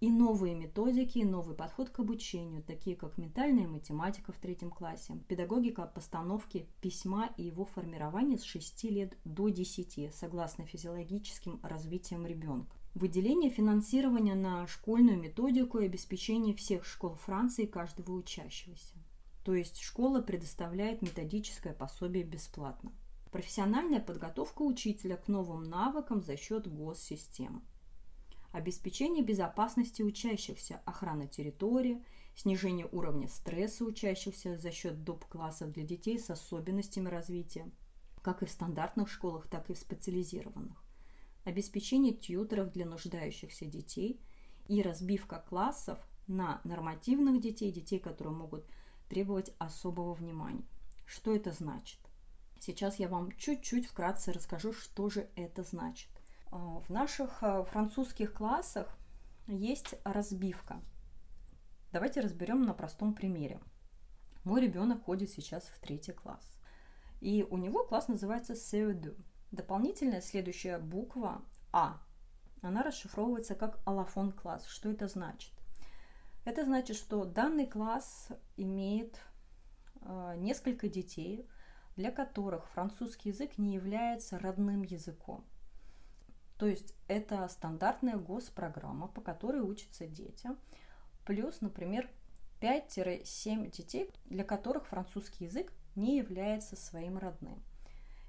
И 0.04 0.10
новые 0.10 0.54
методики, 0.54 1.20
и 1.20 1.24
новый 1.24 1.56
подход 1.56 1.88
к 1.88 1.98
обучению, 1.98 2.62
такие 2.62 2.94
как 2.94 3.16
ментальная 3.16 3.66
математика 3.66 4.32
в 4.32 4.36
третьем 4.36 4.70
классе, 4.70 5.18
педагогика 5.28 5.86
постановки 5.86 6.66
письма 6.82 7.30
и 7.38 7.44
его 7.44 7.64
формирования 7.64 8.36
с 8.36 8.42
6 8.42 8.84
лет 8.90 9.16
до 9.24 9.48
10, 9.48 10.14
согласно 10.14 10.66
физиологическим 10.66 11.58
развитиям 11.62 12.26
ребенка. 12.26 12.76
Выделение 12.94 13.48
финансирования 13.48 14.34
на 14.34 14.66
школьную 14.66 15.18
методику 15.18 15.78
и 15.78 15.86
обеспечение 15.86 16.54
всех 16.54 16.84
школ 16.84 17.14
Франции 17.14 17.64
каждого 17.64 18.12
учащегося. 18.12 18.96
То 19.42 19.54
есть 19.54 19.80
школа 19.80 20.20
предоставляет 20.20 21.00
методическое 21.00 21.72
пособие 21.72 22.24
бесплатно. 22.24 22.92
Профессиональная 23.32 24.00
подготовка 24.00 24.60
учителя 24.60 25.16
к 25.16 25.28
новым 25.28 25.62
навыкам 25.62 26.20
за 26.20 26.36
счет 26.36 26.68
госсистемы. 26.70 27.62
Обеспечение 28.54 29.24
безопасности 29.24 30.02
учащихся, 30.02 30.80
охрана 30.84 31.26
территории, 31.26 32.04
снижение 32.36 32.88
уровня 32.92 33.26
стресса 33.26 33.84
учащихся 33.84 34.56
за 34.56 34.70
счет 34.70 35.02
доп. 35.02 35.24
классов 35.24 35.72
для 35.72 35.82
детей 35.82 36.20
с 36.20 36.30
особенностями 36.30 37.08
развития, 37.08 37.68
как 38.22 38.44
и 38.44 38.46
в 38.46 38.50
стандартных 38.50 39.08
школах, 39.08 39.48
так 39.48 39.70
и 39.70 39.74
в 39.74 39.78
специализированных 39.78 40.84
обеспечение 41.42 42.14
тьютеров 42.14 42.70
для 42.70 42.86
нуждающихся 42.86 43.66
детей 43.66 44.20
и 44.68 44.82
разбивка 44.82 45.44
классов 45.48 45.98
на 46.28 46.60
нормативных 46.62 47.40
детей, 47.40 47.72
детей, 47.72 47.98
которые 47.98 48.34
могут 48.34 48.64
требовать 49.08 49.52
особого 49.58 50.14
внимания. 50.14 50.64
Что 51.06 51.34
это 51.34 51.50
значит? 51.50 51.98
Сейчас 52.60 53.00
я 53.00 53.08
вам 53.08 53.32
чуть-чуть 53.32 53.86
вкратце 53.86 54.32
расскажу, 54.32 54.72
что 54.72 55.10
же 55.10 55.28
это 55.34 55.64
значит. 55.64 56.13
А, 56.54 56.78
в 56.78 56.88
наших 56.88 57.42
а, 57.42 57.64
французских 57.64 58.32
классах 58.32 58.96
есть 59.48 59.96
разбивка. 60.04 60.80
Давайте 61.92 62.20
разберем 62.20 62.62
на 62.62 62.74
простом 62.74 63.12
примере. 63.12 63.60
Мой 64.44 64.60
ребенок 64.60 65.02
ходит 65.02 65.30
сейчас 65.30 65.64
в 65.64 65.80
третий 65.80 66.12
класс. 66.12 66.60
И 67.20 67.42
у 67.42 67.56
него 67.56 67.84
класс 67.84 68.06
называется 68.06 68.52
CE2. 68.52 69.20
Дополнительная 69.50 70.20
следующая 70.20 70.78
буква 70.78 71.42
А. 71.72 72.00
Она 72.62 72.84
расшифровывается 72.84 73.56
как 73.56 73.80
аллофон 73.84 74.30
класс. 74.30 74.66
Что 74.66 74.90
это 74.90 75.08
значит? 75.08 75.52
Это 76.44 76.64
значит, 76.64 76.96
что 76.96 77.24
данный 77.24 77.66
класс 77.66 78.28
имеет 78.56 79.18
э, 80.02 80.34
несколько 80.36 80.88
детей, 80.88 81.48
для 81.96 82.12
которых 82.12 82.68
французский 82.68 83.30
язык 83.30 83.58
не 83.58 83.74
является 83.74 84.38
родным 84.38 84.82
языком. 84.82 85.44
То 86.64 86.68
есть 86.68 86.94
это 87.08 87.46
стандартная 87.48 88.16
госпрограмма, 88.16 89.08
по 89.08 89.20
которой 89.20 89.60
учатся 89.60 90.06
дети, 90.06 90.48
плюс, 91.26 91.60
например, 91.60 92.08
5-7 92.62 93.70
детей, 93.70 94.10
для 94.24 94.44
которых 94.44 94.86
французский 94.86 95.44
язык 95.44 95.70
не 95.94 96.16
является 96.16 96.74
своим 96.74 97.18
родным. 97.18 97.62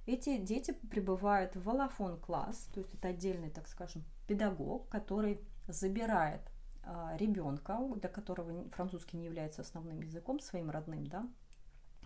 Эти 0.05 0.35
дети 0.35 0.71
прибывают 0.71 1.55
в 1.55 1.69
аллофон 1.69 2.19
класс, 2.19 2.67
то 2.73 2.81
есть 2.81 2.93
это 2.93 3.07
отдельный, 3.07 3.51
так 3.51 3.69
скажем, 3.69 4.03
педагог, 4.27 4.89
который 4.89 5.39
забирает 5.69 6.41
а, 6.83 7.15
ребенка, 7.15 7.79
для 7.95 8.09
которого 8.09 8.69
французский 8.71 9.15
не 9.15 9.27
является 9.27 9.61
основным 9.61 10.01
языком, 10.01 10.41
своим 10.41 10.69
родным, 10.69 11.07
да, 11.07 11.25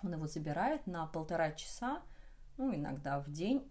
он 0.04 0.14
его 0.14 0.28
забирает 0.28 0.86
на 0.86 1.08
полтора 1.08 1.54
часа, 1.54 2.04
ну, 2.58 2.72
иногда 2.76 3.20
в 3.20 3.32
день, 3.32 3.68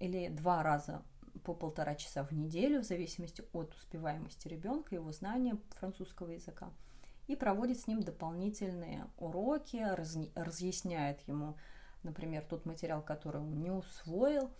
или 0.00 0.26
два 0.26 0.64
раза 0.64 1.04
по 1.38 1.54
полтора 1.54 1.94
часа 1.94 2.24
в 2.24 2.32
неделю, 2.32 2.80
в 2.80 2.84
зависимости 2.84 3.44
от 3.52 3.74
успеваемости 3.74 4.48
ребенка, 4.48 4.94
его 4.94 5.12
знания 5.12 5.58
французского 5.78 6.30
языка, 6.30 6.70
и 7.26 7.36
проводит 7.36 7.80
с 7.80 7.86
ним 7.86 8.02
дополнительные 8.02 9.06
уроки, 9.16 9.84
разъясняет 10.34 11.20
ему 11.28 11.56
например, 12.06 12.44
тот 12.48 12.64
материал, 12.64 13.02
который 13.02 13.42
он 13.42 13.60
не 13.60 13.70
усвоил, 13.70 14.50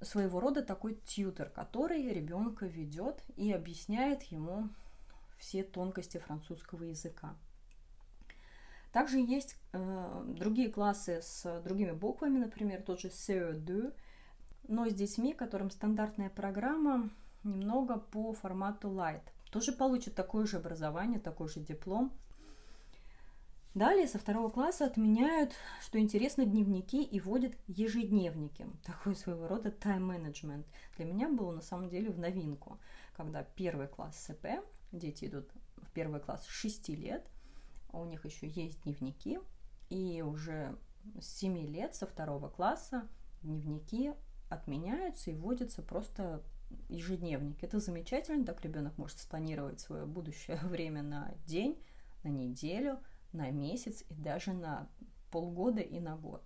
своего 0.00 0.40
рода 0.40 0.62
такой 0.62 0.94
тьютер, 0.94 1.50
который 1.50 2.08
ребенка 2.08 2.66
ведет 2.66 3.22
и 3.36 3.52
объясняет 3.52 4.22
ему 4.24 4.70
все 5.38 5.62
тонкости 5.62 6.18
французского 6.18 6.84
языка. 6.84 7.36
Также 8.92 9.18
есть 9.18 9.56
э, 9.72 10.24
другие 10.26 10.70
классы 10.70 11.20
с 11.22 11.60
другими 11.62 11.92
буквами, 11.92 12.38
например, 12.38 12.82
тот 12.82 13.00
же 13.00 13.08
CE2, 13.08 13.94
но 14.68 14.88
с 14.88 14.94
детьми, 14.94 15.34
которым 15.34 15.70
стандартная 15.70 16.30
программа 16.30 17.10
немного 17.44 17.98
по 17.98 18.32
формату 18.32 18.88
Light. 18.88 19.22
Тоже 19.50 19.72
получат 19.72 20.14
такое 20.14 20.46
же 20.46 20.58
образование, 20.58 21.18
такой 21.18 21.48
же 21.48 21.60
диплом. 21.60 22.12
Далее 23.74 24.08
со 24.08 24.18
второго 24.18 24.50
класса 24.50 24.84
отменяют, 24.84 25.52
что 25.80 25.98
интересно, 26.00 26.44
дневники 26.44 27.04
и 27.04 27.20
вводят 27.20 27.52
ежедневники. 27.68 28.66
Такой 28.84 29.14
своего 29.14 29.46
рода 29.46 29.70
тайм-менеджмент. 29.70 30.66
Для 30.96 31.04
меня 31.04 31.28
было 31.28 31.52
на 31.52 31.62
самом 31.62 31.88
деле 31.88 32.10
в 32.10 32.18
новинку, 32.18 32.78
когда 33.16 33.44
первый 33.44 33.86
класс 33.86 34.24
СП, 34.24 34.46
дети 34.90 35.26
идут 35.26 35.48
в 35.76 35.90
первый 35.92 36.20
класс 36.20 36.44
с 36.46 36.48
6 36.48 36.88
лет, 36.90 37.28
а 37.92 38.00
у 38.00 38.04
них 38.06 38.24
еще 38.24 38.48
есть 38.48 38.82
дневники, 38.82 39.38
и 39.88 40.22
уже 40.22 40.76
с 41.20 41.26
7 41.38 41.58
лет, 41.68 41.94
со 41.94 42.06
второго 42.06 42.48
класса, 42.48 43.08
дневники 43.42 44.14
отменяются 44.50 45.30
и 45.30 45.34
вводятся 45.34 45.82
просто 45.82 46.42
ежедневник. 46.88 47.62
Это 47.62 47.80
замечательно, 47.80 48.44
так 48.44 48.62
ребенок 48.62 48.98
может 48.98 49.18
спланировать 49.18 49.80
свое 49.80 50.04
будущее 50.04 50.58
время 50.62 51.02
на 51.02 51.32
день, 51.46 51.82
на 52.22 52.28
неделю, 52.28 52.98
на 53.32 53.50
месяц 53.50 54.04
и 54.08 54.14
даже 54.14 54.52
на 54.52 54.88
полгода 55.30 55.80
и 55.80 56.00
на 56.00 56.16
год. 56.16 56.42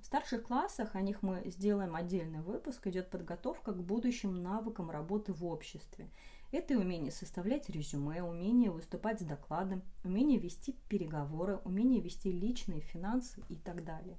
В 0.00 0.06
старших 0.06 0.42
классах, 0.42 0.94
о 0.96 1.00
них 1.00 1.22
мы 1.22 1.42
сделаем 1.46 1.94
отдельный 1.94 2.42
выпуск, 2.42 2.86
идет 2.86 3.08
подготовка 3.08 3.72
к 3.72 3.82
будущим 3.82 4.42
навыкам 4.42 4.90
работы 4.90 5.32
в 5.32 5.46
обществе. 5.46 6.10
Это 6.52 6.78
умение 6.78 7.10
составлять 7.10 7.70
резюме, 7.70 8.22
умение 8.22 8.70
выступать 8.70 9.20
с 9.20 9.24
докладом, 9.24 9.82
умение 10.04 10.38
вести 10.38 10.76
переговоры, 10.88 11.56
умение 11.64 12.02
вести 12.02 12.30
личные 12.30 12.80
финансы 12.80 13.42
и 13.48 13.56
так 13.56 13.82
далее. 13.82 14.18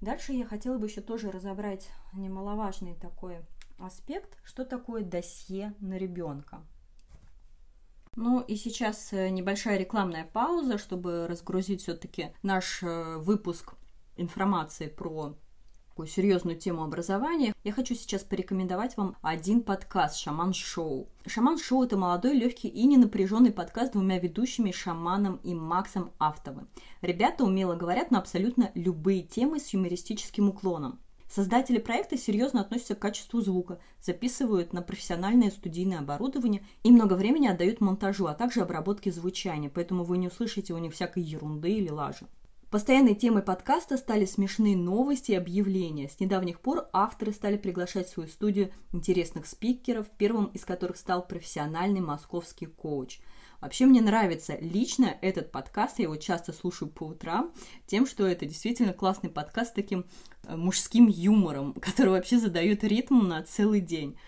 Дальше 0.00 0.32
я 0.32 0.46
хотела 0.46 0.78
бы 0.78 0.86
еще 0.86 1.00
тоже 1.00 1.30
разобрать 1.30 1.90
немаловажный 2.12 2.94
такой 2.94 3.38
аспект, 3.78 4.38
что 4.44 4.64
такое 4.64 5.02
досье 5.02 5.74
на 5.80 5.98
ребенка. 5.98 6.62
Ну 8.16 8.40
и 8.40 8.56
сейчас 8.56 9.12
э, 9.12 9.28
небольшая 9.28 9.78
рекламная 9.78 10.24
пауза, 10.24 10.78
чтобы 10.78 11.26
разгрузить 11.28 11.82
все-таки 11.82 12.32
наш 12.42 12.82
э, 12.82 13.16
выпуск 13.18 13.74
информации 14.16 14.88
про 14.88 15.36
такую 15.98 16.06
серьезную 16.06 16.56
тему 16.56 16.84
образования, 16.84 17.52
я 17.64 17.72
хочу 17.72 17.96
сейчас 17.96 18.22
порекомендовать 18.22 18.96
вам 18.96 19.16
один 19.20 19.62
подкаст 19.62 20.16
«Шаман 20.16 20.54
Шоу». 20.54 21.08
«Шаман 21.26 21.58
Шоу»— 21.58 21.82
это 21.84 21.96
молодой, 21.96 22.34
легкий 22.34 22.68
и 22.68 22.86
ненапряженный 22.86 23.50
подкаст 23.50 23.88
с 23.88 23.92
двумя 23.94 24.20
ведущими 24.20 24.70
Шаманом 24.70 25.40
и 25.42 25.54
Максом 25.54 26.12
Автовым. 26.20 26.68
Ребята 27.00 27.42
умело 27.42 27.74
говорят 27.74 28.12
на 28.12 28.20
абсолютно 28.20 28.70
любые 28.76 29.22
темы 29.22 29.58
с 29.58 29.70
юмористическим 29.70 30.48
уклоном. 30.48 31.00
Создатели 31.28 31.78
проекта 31.78 32.16
серьезно 32.16 32.60
относятся 32.60 32.94
к 32.94 33.00
качеству 33.00 33.40
звука, 33.40 33.80
записывают 34.00 34.72
на 34.72 34.82
профессиональное 34.82 35.50
студийное 35.50 35.98
оборудование 35.98 36.64
и 36.84 36.92
много 36.92 37.14
времени 37.14 37.48
отдают 37.48 37.80
монтажу, 37.80 38.26
а 38.26 38.34
также 38.34 38.60
обработке 38.60 39.10
звучания, 39.10 39.68
поэтому 39.68 40.04
вы 40.04 40.18
не 40.18 40.28
услышите 40.28 40.74
у 40.74 40.78
них 40.78 40.94
всякой 40.94 41.24
ерунды 41.24 41.72
или 41.72 41.90
лажи. 41.90 42.28
Постоянной 42.70 43.14
темой 43.14 43.42
подкаста 43.42 43.96
стали 43.96 44.26
смешные 44.26 44.76
новости 44.76 45.32
и 45.32 45.36
объявления. 45.36 46.06
С 46.06 46.20
недавних 46.20 46.60
пор 46.60 46.86
авторы 46.92 47.32
стали 47.32 47.56
приглашать 47.56 48.08
в 48.08 48.10
свою 48.10 48.28
студию 48.28 48.70
интересных 48.92 49.46
спикеров, 49.46 50.06
первым 50.18 50.46
из 50.48 50.66
которых 50.66 50.98
стал 50.98 51.26
профессиональный 51.26 52.02
московский 52.02 52.66
коуч. 52.66 53.20
Вообще 53.62 53.86
мне 53.86 54.02
нравится 54.02 54.58
лично 54.60 55.16
этот 55.22 55.50
подкаст, 55.50 55.98
я 55.98 56.04
его 56.04 56.16
часто 56.16 56.52
слушаю 56.52 56.90
по 56.90 57.04
утрам, 57.04 57.52
тем, 57.86 58.06
что 58.06 58.26
это 58.26 58.44
действительно 58.44 58.92
классный 58.92 59.30
подкаст 59.30 59.70
с 59.70 59.74
таким 59.74 60.04
э, 60.44 60.54
мужским 60.54 61.06
юмором, 61.06 61.72
который 61.80 62.10
вообще 62.10 62.38
задает 62.38 62.84
ритм 62.84 63.26
на 63.26 63.42
целый 63.42 63.80
день. 63.80 64.18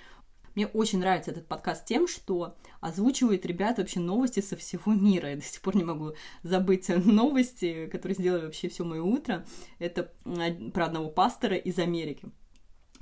Мне 0.54 0.66
очень 0.66 0.98
нравится 0.98 1.30
этот 1.30 1.46
подкаст 1.46 1.84
тем, 1.84 2.08
что 2.08 2.56
озвучивают 2.80 3.46
ребята 3.46 3.82
вообще 3.82 4.00
новости 4.00 4.40
со 4.40 4.56
всего 4.56 4.92
мира. 4.92 5.30
Я 5.30 5.36
до 5.36 5.42
сих 5.42 5.60
пор 5.60 5.76
не 5.76 5.84
могу 5.84 6.14
забыть 6.42 6.88
новости, 6.88 7.86
которые 7.86 8.16
сделали 8.16 8.44
вообще 8.46 8.68
все 8.68 8.84
мое 8.84 9.02
утро. 9.02 9.46
Это 9.78 10.12
про 10.74 10.86
одного 10.86 11.08
пастора 11.08 11.56
из 11.56 11.78
Америки. 11.78 12.28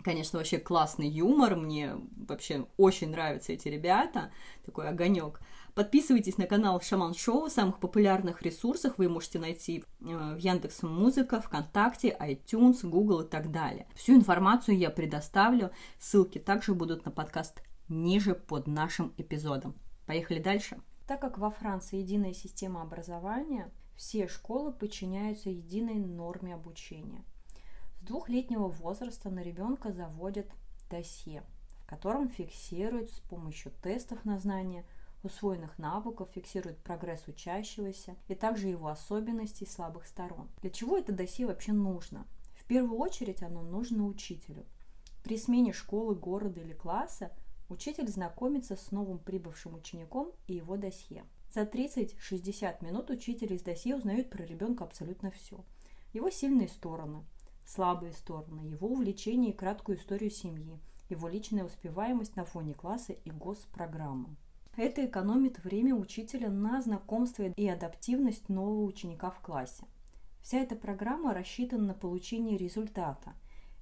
Конечно, 0.05 0.39
вообще 0.39 0.59
классный 0.59 1.09
юмор, 1.09 1.57
мне 1.57 1.97
вообще 2.29 2.67
очень 2.77 3.11
нравятся 3.11 3.53
эти 3.53 3.69
ребята, 3.69 4.31
такой 4.65 4.89
огонек. 4.89 5.41
Подписывайтесь 5.75 6.39
на 6.39 6.47
канал 6.47 6.81
Шаман 6.81 7.15
Шоу. 7.15 7.47
В 7.47 7.53
самых 7.53 7.79
популярных 7.79 8.43
ресурсах 8.43 8.99
вы 8.99 9.09
можете 9.09 9.39
найти 9.39 9.85
э, 10.01 10.35
в 10.35 10.39
Яндекс 10.39 10.83
Музыка, 10.83 11.41
ВКонтакте, 11.41 12.17
iTunes, 12.19 12.87
Google 12.89 13.21
и 13.21 13.29
так 13.29 13.51
далее. 13.51 13.87
Всю 13.95 14.15
информацию 14.15 14.77
я 14.77 14.91
предоставлю. 14.91 15.71
Ссылки 15.99 16.39
также 16.39 16.75
будут 16.75 17.05
на 17.05 17.11
подкаст 17.11 17.63
ниже 17.89 18.35
под 18.35 18.67
нашим 18.67 19.15
эпизодом. 19.19 19.75
Поехали 20.07 20.41
дальше. 20.41 20.81
Так 21.07 21.21
как 21.21 21.39
во 21.39 21.51
Франции 21.51 21.99
единая 21.99 22.33
система 22.35 22.83
образования, 22.83 23.71
все 23.97 24.29
школы 24.29 24.73
подчиняются 24.73 25.51
единой 25.51 25.95
норме 25.95 26.55
обучения. 26.55 27.25
С 28.01 28.05
двухлетнего 28.05 28.69
возраста 28.69 29.31
на 29.31 29.41
ребенка 29.41 29.93
заводят 29.93 30.51
досье, 30.91 31.43
в 31.85 31.87
котором 31.87 32.29
фиксируют 32.29 33.11
с 33.11 33.21
помощью 33.21 33.73
тестов 33.83 34.25
на 34.25 34.39
знания– 34.39 34.85
усвоенных 35.23 35.79
навыков, 35.79 36.29
фиксирует 36.33 36.79
прогресс 36.79 37.27
учащегося 37.27 38.17
и 38.29 38.35
также 38.35 38.69
его 38.69 38.89
особенности 38.89 39.65
и 39.65 39.69
слабых 39.69 40.07
сторон. 40.07 40.49
Для 40.61 40.71
чего 40.71 40.97
это 40.97 41.13
досье 41.13 41.47
вообще 41.47 41.73
нужно? 41.73 42.27
В 42.55 42.65
первую 42.65 42.99
очередь 42.99 43.43
оно 43.43 43.63
нужно 43.63 44.07
учителю. 44.07 44.67
При 45.23 45.37
смене 45.37 45.73
школы, 45.73 46.15
города 46.15 46.61
или 46.61 46.73
класса 46.73 47.33
учитель 47.69 48.09
знакомится 48.09 48.77
с 48.77 48.91
новым 48.91 49.19
прибывшим 49.19 49.75
учеником 49.75 50.33
и 50.47 50.55
его 50.55 50.77
досье. 50.77 51.25
За 51.53 51.63
30-60 51.63 52.85
минут 52.85 53.11
учитель 53.11 53.55
из 53.55 53.63
досье 53.63 53.97
узнает 53.97 54.31
про 54.31 54.45
ребенка 54.45 54.85
абсолютно 54.85 55.31
все. 55.31 55.65
Его 56.13 56.31
сильные 56.31 56.69
стороны, 56.69 57.25
слабые 57.67 58.13
стороны, 58.13 58.63
его 58.69 58.89
увлечения 58.89 59.51
и 59.51 59.57
краткую 59.57 59.99
историю 59.99 60.31
семьи, 60.31 60.79
его 61.09 61.29
личная 61.29 61.65
успеваемость 61.65 62.37
на 62.37 62.45
фоне 62.45 62.75
класса 62.75 63.13
и 63.13 63.31
госпрограммы. 63.31 64.37
Это 64.79 65.05
экономит 65.05 65.59
время 65.65 65.97
учителя 65.97 66.51
на 66.51 66.81
знакомство 66.81 67.43
и 67.43 67.67
адаптивность 67.67 68.49
нового 68.49 68.85
ученика 68.85 69.29
в 69.29 69.41
классе. 69.41 69.83
Вся 70.41 70.61
эта 70.61 70.77
программа 70.77 71.35
рассчитана 71.35 71.89
на 71.89 71.95
получение 71.95 72.57
результата. 72.57 73.35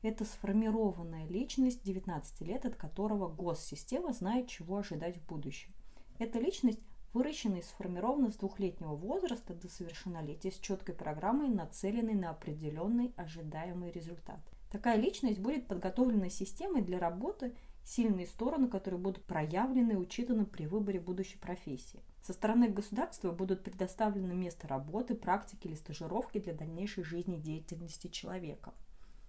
Это 0.03 0.25
сформированная 0.25 1.27
личность 1.27 1.85
19 1.85 2.41
лет, 2.41 2.65
от 2.65 2.77
которого 2.77 3.29
госсистема 3.29 4.15
знает, 4.15 4.49
чего 4.49 4.79
ожидать 4.79 5.19
в 5.19 5.27
будущем. 5.27 5.75
Эта 6.19 6.39
личность 6.39 6.81
выращена 7.13 7.57
и 7.57 7.63
сформирована 7.63 8.31
с 8.31 8.37
двухлетнего 8.37 8.95
возраста 8.95 9.53
до 9.53 9.69
совершеннолетия 9.69 10.51
с 10.51 10.59
четкой 10.59 10.95
программой, 10.95 11.51
нацеленной 11.51 12.15
на 12.15 12.31
определенный 12.31 13.13
ожидаемый 13.17 13.91
результат. 13.91 14.41
Такая 14.73 14.97
личность 14.97 15.41
будет 15.41 15.67
подготовлена 15.67 16.31
системой 16.31 16.81
для 16.81 16.99
работы 16.99 17.55
сильные 17.87 18.27
стороны, 18.27 18.69
которые 18.69 19.01
будут 19.01 19.25
проявлены 19.25 19.93
и 19.93 19.97
учитаны 19.97 20.45
при 20.45 20.67
выборе 20.67 21.01
будущей 21.01 21.39
профессии. 21.39 22.03
Со 22.23 22.33
стороны 22.33 22.69
государства 22.69 23.31
будут 23.31 23.63
предоставлены 23.63 24.35
место 24.35 24.67
работы, 24.67 25.15
практики 25.15 25.69
или 25.69 25.77
стажировки 25.77 26.39
для 26.39 26.53
дальнейшей 26.53 27.05
жизнедеятельности 27.05 28.09
человека. 28.09 28.75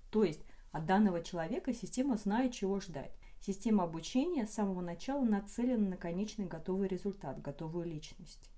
То 0.09 0.23
есть 0.23 0.41
от 0.71 0.87
данного 0.87 1.21
человека 1.21 1.73
система 1.73 2.17
знает, 2.17 2.53
чего 2.53 2.79
ждать. 2.79 3.13
Система 3.39 3.83
обучения 3.83 4.47
с 4.47 4.53
самого 4.53 4.81
начала 4.81 5.23
нацелена 5.23 5.89
на 5.89 5.97
конечный 5.97 6.47
готовый 6.47 6.87
результат, 6.87 7.39
готовую 7.39 7.85
личность. 7.85 8.49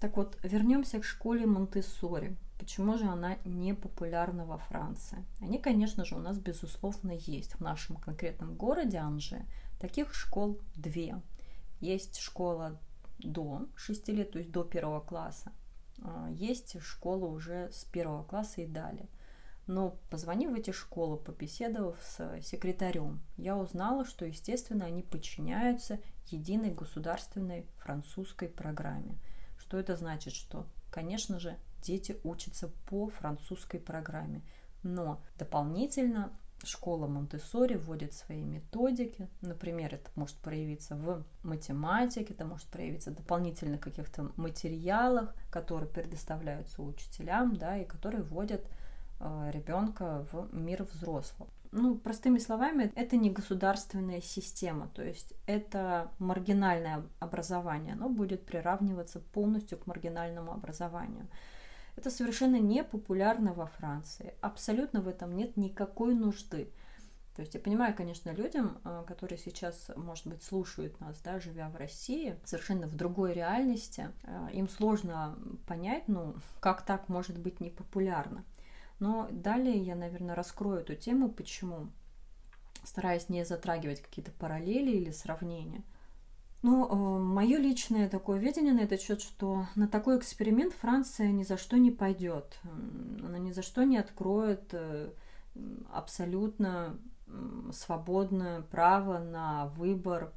Так 0.00 0.16
вот, 0.16 0.38
вернемся 0.44 1.00
к 1.00 1.04
школе 1.04 1.46
Монтессори. 1.46 2.36
Почему 2.62 2.96
же 2.96 3.06
она 3.06 3.38
не 3.44 3.74
популярна 3.74 4.46
во 4.46 4.56
Франции? 4.56 5.24
Они, 5.40 5.58
конечно 5.58 6.04
же, 6.04 6.14
у 6.14 6.20
нас, 6.20 6.38
безусловно, 6.38 7.10
есть. 7.10 7.56
В 7.56 7.60
нашем 7.60 7.96
конкретном 7.96 8.54
городе 8.54 8.98
Анже 8.98 9.44
таких 9.80 10.14
школ 10.14 10.60
две. 10.76 11.20
Есть 11.80 12.20
школа 12.20 12.78
до 13.18 13.66
6 13.74 14.08
лет, 14.10 14.30
то 14.30 14.38
есть 14.38 14.52
до 14.52 14.62
первого 14.62 15.00
класса. 15.00 15.50
А, 16.02 16.28
есть 16.30 16.80
школа 16.80 17.26
уже 17.26 17.68
с 17.72 17.84
первого 17.84 18.22
класса 18.22 18.60
и 18.60 18.66
далее. 18.66 19.08
Но 19.66 19.96
позвонив 20.08 20.52
в 20.52 20.54
эти 20.54 20.70
школы, 20.70 21.16
побеседовав 21.16 21.98
с 22.00 22.40
секретарем, 22.42 23.20
я 23.38 23.56
узнала, 23.56 24.04
что, 24.04 24.24
естественно, 24.24 24.84
они 24.84 25.02
подчиняются 25.02 25.98
единой 26.28 26.70
государственной 26.70 27.66
французской 27.78 28.48
программе– 28.48 29.18
что 29.72 29.78
это 29.78 29.96
значит? 29.96 30.34
Что, 30.34 30.66
конечно 30.90 31.40
же, 31.40 31.56
дети 31.82 32.18
учатся 32.24 32.70
по 32.88 33.08
французской 33.08 33.78
программе. 33.78 34.42
Но 34.82 35.20
дополнительно 35.38 36.32
школа 36.66 37.06
Монтессори 37.06 37.76
вводит 37.76 38.14
свои 38.14 38.42
методики. 38.42 39.28
Например, 39.40 39.94
это 39.94 40.10
может 40.14 40.36
проявиться 40.36 40.94
в 40.96 41.24
математике, 41.42 42.34
это 42.34 42.44
может 42.44 42.66
проявиться 42.66 43.10
в 43.10 43.16
дополнительных 43.16 43.80
каких-то 43.80 44.30
материалах, 44.36 45.34
которые 45.50 45.88
предоставляются 45.88 46.82
учителям, 46.82 47.56
да, 47.56 47.78
и 47.78 47.84
которые 47.84 48.22
вводят 48.22 48.64
э, 49.20 49.50
ребенка 49.52 50.26
в 50.32 50.54
мир 50.54 50.84
взрослого. 50.84 51.50
Ну, 51.72 51.96
простыми 51.96 52.38
словами, 52.38 52.92
это 52.96 53.16
не 53.16 53.30
государственная 53.30 54.20
система, 54.20 54.88
то 54.88 55.02
есть 55.02 55.32
это 55.46 56.10
маргинальное 56.18 57.02
образование, 57.18 57.94
оно 57.94 58.10
будет 58.10 58.44
приравниваться 58.44 59.20
полностью 59.20 59.78
к 59.78 59.86
маргинальному 59.86 60.52
образованию. 60.52 61.26
Это 61.96 62.10
совершенно 62.10 62.56
не 62.56 62.82
популярно 62.84 63.52
во 63.52 63.66
Франции. 63.66 64.34
Абсолютно 64.40 65.00
в 65.00 65.08
этом 65.08 65.36
нет 65.36 65.56
никакой 65.56 66.14
нужды. 66.14 66.72
То 67.36 67.40
есть 67.40 67.54
я 67.54 67.60
понимаю, 67.60 67.94
конечно, 67.94 68.30
людям, 68.30 68.78
э, 68.84 69.04
которые 69.06 69.38
сейчас, 69.38 69.90
может 69.96 70.26
быть, 70.26 70.42
слушают 70.42 71.00
нас, 71.00 71.18
да, 71.22 71.40
живя 71.40 71.70
в 71.70 71.76
России, 71.76 72.36
совершенно 72.44 72.86
в 72.86 72.94
другой 72.94 73.32
реальности, 73.32 74.10
э, 74.24 74.48
им 74.52 74.68
сложно 74.68 75.38
понять, 75.66 76.08
ну, 76.08 76.34
как 76.60 76.82
так 76.82 77.08
может 77.08 77.38
быть 77.38 77.60
непопулярно. 77.60 78.44
Но 78.98 79.28
далее 79.30 79.78
я, 79.78 79.94
наверное, 79.94 80.34
раскрою 80.34 80.80
эту 80.80 80.94
тему, 80.94 81.30
почему, 81.30 81.88
стараясь 82.84 83.30
не 83.30 83.44
затрагивать 83.44 84.02
какие-то 84.02 84.30
параллели 84.32 84.90
или 84.90 85.10
сравнения. 85.10 85.82
Ну, 86.62 86.86
э, 86.86 87.18
мое 87.18 87.58
личное 87.58 88.08
такое 88.08 88.38
видение 88.38 88.72
на 88.72 88.80
этот 88.80 89.00
счет, 89.00 89.20
что 89.20 89.66
на 89.74 89.88
такой 89.88 90.18
эксперимент 90.18 90.72
Франция 90.74 91.32
ни 91.32 91.42
за 91.42 91.56
что 91.56 91.76
не 91.76 91.90
пойдет. 91.90 92.60
Она 93.20 93.38
ни 93.38 93.50
за 93.50 93.62
что 93.62 93.82
не 93.82 93.98
откроет 93.98 94.72
э, 94.72 95.10
абсолютно 95.92 96.96
свободное 97.72 98.62
право 98.62 99.18
на 99.18 99.66
выбор 99.76 100.32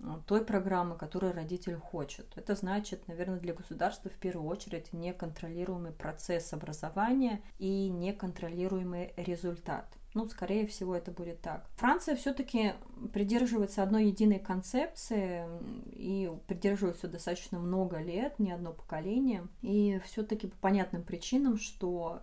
э, 0.00 0.04
той 0.26 0.44
программы, 0.44 0.96
которую 0.96 1.32
родитель 1.32 1.76
хочет. 1.76 2.26
Это 2.36 2.54
значит, 2.54 3.08
наверное, 3.08 3.40
для 3.40 3.54
государства 3.54 4.10
в 4.10 4.18
первую 4.18 4.48
очередь 4.50 4.92
неконтролируемый 4.92 5.92
процесс 5.92 6.52
образования 6.52 7.40
и 7.58 7.88
неконтролируемый 7.88 9.14
результат. 9.16 9.86
Ну, 10.12 10.26
скорее 10.26 10.66
всего, 10.66 10.96
это 10.96 11.12
будет 11.12 11.40
так. 11.40 11.68
Франция 11.76 12.16
все-таки 12.16 12.72
придерживается 13.12 13.82
одной 13.82 14.06
единой 14.06 14.40
концепции 14.40 15.44
и 15.92 16.30
придерживается 16.48 17.06
достаточно 17.06 17.60
много 17.60 17.98
лет, 17.98 18.38
не 18.40 18.50
одно 18.50 18.72
поколение. 18.72 19.46
И 19.62 20.00
все-таки 20.04 20.48
по 20.48 20.56
понятным 20.56 21.04
причинам, 21.04 21.58
что 21.58 22.20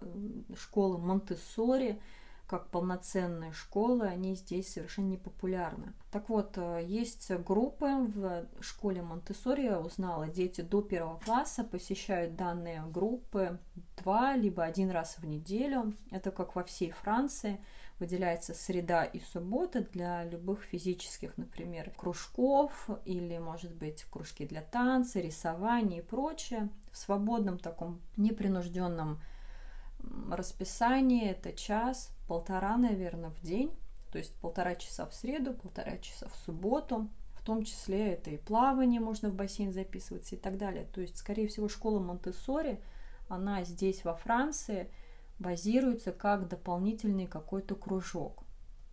школы 0.56 0.97
Монтессори 0.97 2.02
как 2.48 2.70
полноценные 2.70 3.52
школы, 3.52 4.08
они 4.08 4.36
здесь 4.36 4.72
совершенно 4.72 5.08
не 5.08 5.18
популярны. 5.18 5.94
Так 6.12 6.30
вот, 6.30 6.58
э, 6.58 6.82
есть 6.86 7.30
группы 7.30 7.88
в 7.88 8.48
школе 8.62 9.02
Монтессори, 9.02 9.66
я 9.66 9.82
узнала, 9.82 10.30
дети 10.30 10.62
до 10.62 10.82
первого 10.82 11.20
класса 11.20 11.66
посещают 11.66 12.38
данные 12.38 12.84
группы 12.88 13.60
два 13.98 14.36
либо 14.36 14.64
один 14.64 14.92
раз 14.92 15.18
в 15.18 15.26
неделю. 15.26 15.94
Это 16.10 16.32
как 16.32 16.56
во 16.56 16.64
всей 16.64 16.92
Франции 16.92 17.60
выделяется 18.00 18.54
среда 18.54 19.04
и 19.04 19.20
суббота 19.20 19.82
для 19.82 20.24
любых 20.24 20.64
физических, 20.64 21.38
например, 21.38 21.92
кружков 21.98 22.90
или, 23.04 23.38
может 23.40 23.74
быть, 23.74 24.06
кружки 24.06 24.46
для 24.46 24.62
танца, 24.62 25.20
рисования 25.20 26.00
и 26.00 26.06
прочее. 26.06 26.70
В 26.92 26.98
свободном 26.98 27.58
таком 27.58 28.00
непринужденном 28.16 29.20
расписании 30.32 31.30
это 31.30 31.52
час, 31.54 32.16
полтора, 32.28 32.78
наверное, 32.78 33.32
в 33.32 33.42
день. 33.42 33.72
То 34.12 34.18
есть 34.18 34.36
полтора 34.40 34.76
часа 34.76 35.06
в 35.06 35.13
среду, 35.13 35.54
полтора 35.54 35.98
часа 35.98 36.28
в 36.28 36.36
субботу. 36.36 37.10
В 37.34 37.44
том 37.44 37.63
числе 37.63 38.13
это 38.13 38.30
и 38.30 38.38
плавание, 38.38 39.00
можно 39.00 39.30
в 39.30 39.34
бассейн 39.34 39.72
записываться 39.72 40.36
и 40.36 40.38
так 40.38 40.58
далее. 40.58 40.86
То 40.94 41.02
есть, 41.02 41.18
скорее 41.18 41.48
всего, 41.48 41.70
школа 41.70 42.00
Монтессори, 42.00 42.82
она 43.30 43.63
здесь 43.63 44.04
во 44.04 44.16
Франции– 44.16 44.92
базируется 45.40 46.12
как 46.12 46.48
дополнительный 46.48 47.28
какой-то 47.28 47.76
кружок, 47.76 48.44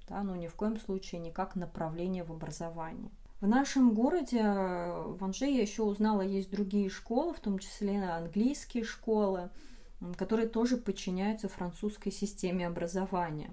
да, 0.09 0.23
но 0.23 0.37
ни 0.37 0.47
в 0.47 0.55
коем 0.55 0.79
случае 0.79 1.20
не 1.20 1.31
как 1.31 1.57
направление 1.57 2.25
в 2.25 2.33
образовании. 2.33 3.11
В 3.40 3.47
нашем 3.47 3.92
городе, 3.92 4.42
в 4.42 5.18
Анже, 5.20 5.47
я 5.47 5.61
еще 5.61 5.83
узнала, 5.83 6.23
есть 6.23 6.51
другие 6.51 6.88
школы, 6.88 7.35
в 7.35 7.40
том 7.40 7.59
числе 7.59 8.03
английские 8.03 8.85
школы, 8.85 9.51
которые 10.17 10.49
тоже 10.49 10.77
подчиняются 10.77 11.49
французской 11.49 12.11
системе 12.11 12.67
образования. 12.67 13.53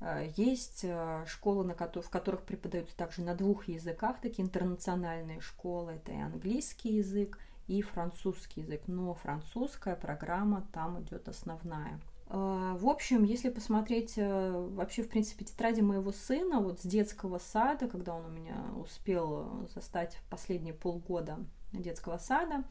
Э, 0.00 0.28
есть 0.36 0.80
э, 0.84 1.24
школы, 1.26 1.64
в 1.64 2.10
которых 2.10 2.42
преподаются 2.42 2.96
также 2.96 3.22
на 3.22 3.34
двух 3.34 3.68
языках, 3.68 4.20
такие 4.20 4.44
интернациональные 4.44 5.40
школы, 5.40 5.92
это 5.92 6.12
и 6.12 6.20
английский 6.20 6.96
язык, 6.96 7.38
и 7.66 7.82
французский 7.82 8.60
язык, 8.60 8.82
но 8.86 9.14
французская 9.14 9.96
программа 9.96 10.66
там 10.72 11.00
идет 11.02 11.28
основная. 11.28 12.00
А, 12.28 12.76
в 12.76 12.88
общем, 12.88 13.24
если 13.24 13.50
посмотреть 13.50 14.14
э, 14.16 14.68
вообще, 14.72 15.02
в 15.02 15.08
принципе, 15.08 15.44
тетради 15.44 15.80
моего 15.80 16.12
сына, 16.12 16.60
вот 16.60 16.80
с 16.80 16.82
детского 16.82 17.38
сада, 17.38 17.88
когда 17.88 18.14
он 18.14 18.26
у 18.26 18.30
меня 18.30 18.56
успел 18.76 19.68
застать 19.74 20.18
последние 20.28 20.74
полгода 20.74 21.38
детского 21.72 22.18
сада, 22.18 22.64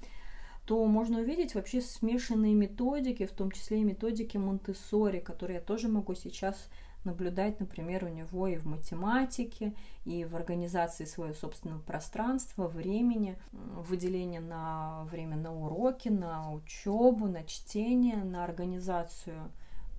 то 0.66 0.84
можно 0.86 1.20
увидеть 1.20 1.56
вообще 1.56 1.82
смешанные 1.82 2.54
методики, 2.54 3.26
в 3.26 3.32
том 3.32 3.52
числе 3.52 3.82
и 3.82 3.84
методики 3.84 4.38
Монтессори, 4.38 5.20
которые 5.20 5.58
я 5.58 5.62
тоже 5.62 5.88
могу 5.88 6.16
сейчас 6.16 6.70
наблюдать, 7.04 7.60
например, 7.60 8.06
у 8.06 8.08
него 8.08 8.48
и 8.48 8.58
в 8.58 8.66
математике, 8.66 9.76
и 10.06 10.26
в 10.26 10.36
организации 10.36 11.06
своего 11.06 11.36
собственного 11.36 11.80
пространства, 11.80 12.68
времени, 12.68 13.38
выделение 13.52 14.42
на 14.42 15.04
время 15.12 15.38
на 15.38 15.56
уроки, 15.56 16.10
на 16.10 16.52
учебу, 16.52 17.28
на 17.28 17.44
чтение, 17.44 18.24
на 18.24 18.44
организацию 18.44 19.52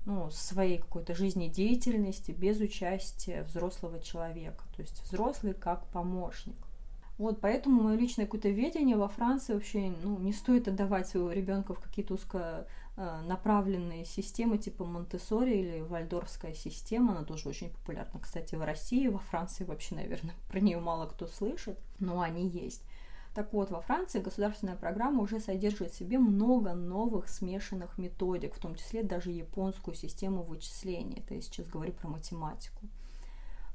ну, 0.05 0.31
своей 0.31 0.79
какой-то 0.79 1.15
жизнедеятельности 1.15 2.33
без 2.33 2.61
участия 2.61 3.45
взрослого 3.45 4.01
человека. 4.01 4.65
То 4.75 4.83
есть 4.83 5.03
взрослый 5.03 5.55
как 5.55 5.87
помощник. 5.87 6.57
Вот, 7.19 7.41
поэтому 7.41 7.83
мое 7.83 7.97
личное 7.97 8.27
какое-то 8.27 8.51
видение 8.51 8.97
во 8.97 9.09
Франции 9.09 9.55
вообще 9.55 9.93
ну, 10.03 10.19
не 10.19 10.33
стоит 10.33 10.69
отдавать 10.69 11.09
своего 11.09 11.33
ребенка 11.33 11.73
в 11.73 11.81
какие-то 11.81 12.15
узко 12.15 12.67
направленные 12.97 14.07
системы 14.07 14.57
типа 14.57 14.87
Монтессори 14.87 15.55
или 15.59 15.81
Вальдорфская 15.83 16.55
система, 16.55 17.13
она 17.13 17.25
тоже 17.25 17.51
очень 17.51 17.69
популярна, 17.69 18.19
кстати, 18.21 18.55
в 18.55 18.65
России, 18.65 19.09
во 19.09 19.19
Франции 19.19 19.65
вообще, 19.65 19.97
наверное, 19.97 20.35
про 20.49 20.61
нее 20.61 20.79
мало 20.79 21.07
кто 21.07 21.27
слышит, 21.27 21.79
но 21.99 22.23
они 22.23 22.49
есть. 22.49 22.83
Так 23.35 23.53
вот, 23.53 23.71
во 23.71 23.83
Франции 23.83 24.21
государственная 24.21 24.77
программа 24.77 25.23
уже 25.23 25.41
содержит 25.41 25.93
в 25.93 25.95
себе 25.95 26.19
много 26.19 26.73
новых 26.73 27.29
смешанных 27.29 27.99
методик, 27.99 28.55
в 28.55 28.59
том 28.59 28.75
числе 28.77 29.03
даже 29.03 29.31
японскую 29.31 29.95
систему 29.95 30.43
вычисления. 30.43 31.19
Это 31.19 31.35
я 31.35 31.43
сейчас 31.43 31.69
говорю 31.69 31.93
про 31.93 32.09
математику. 32.09 32.87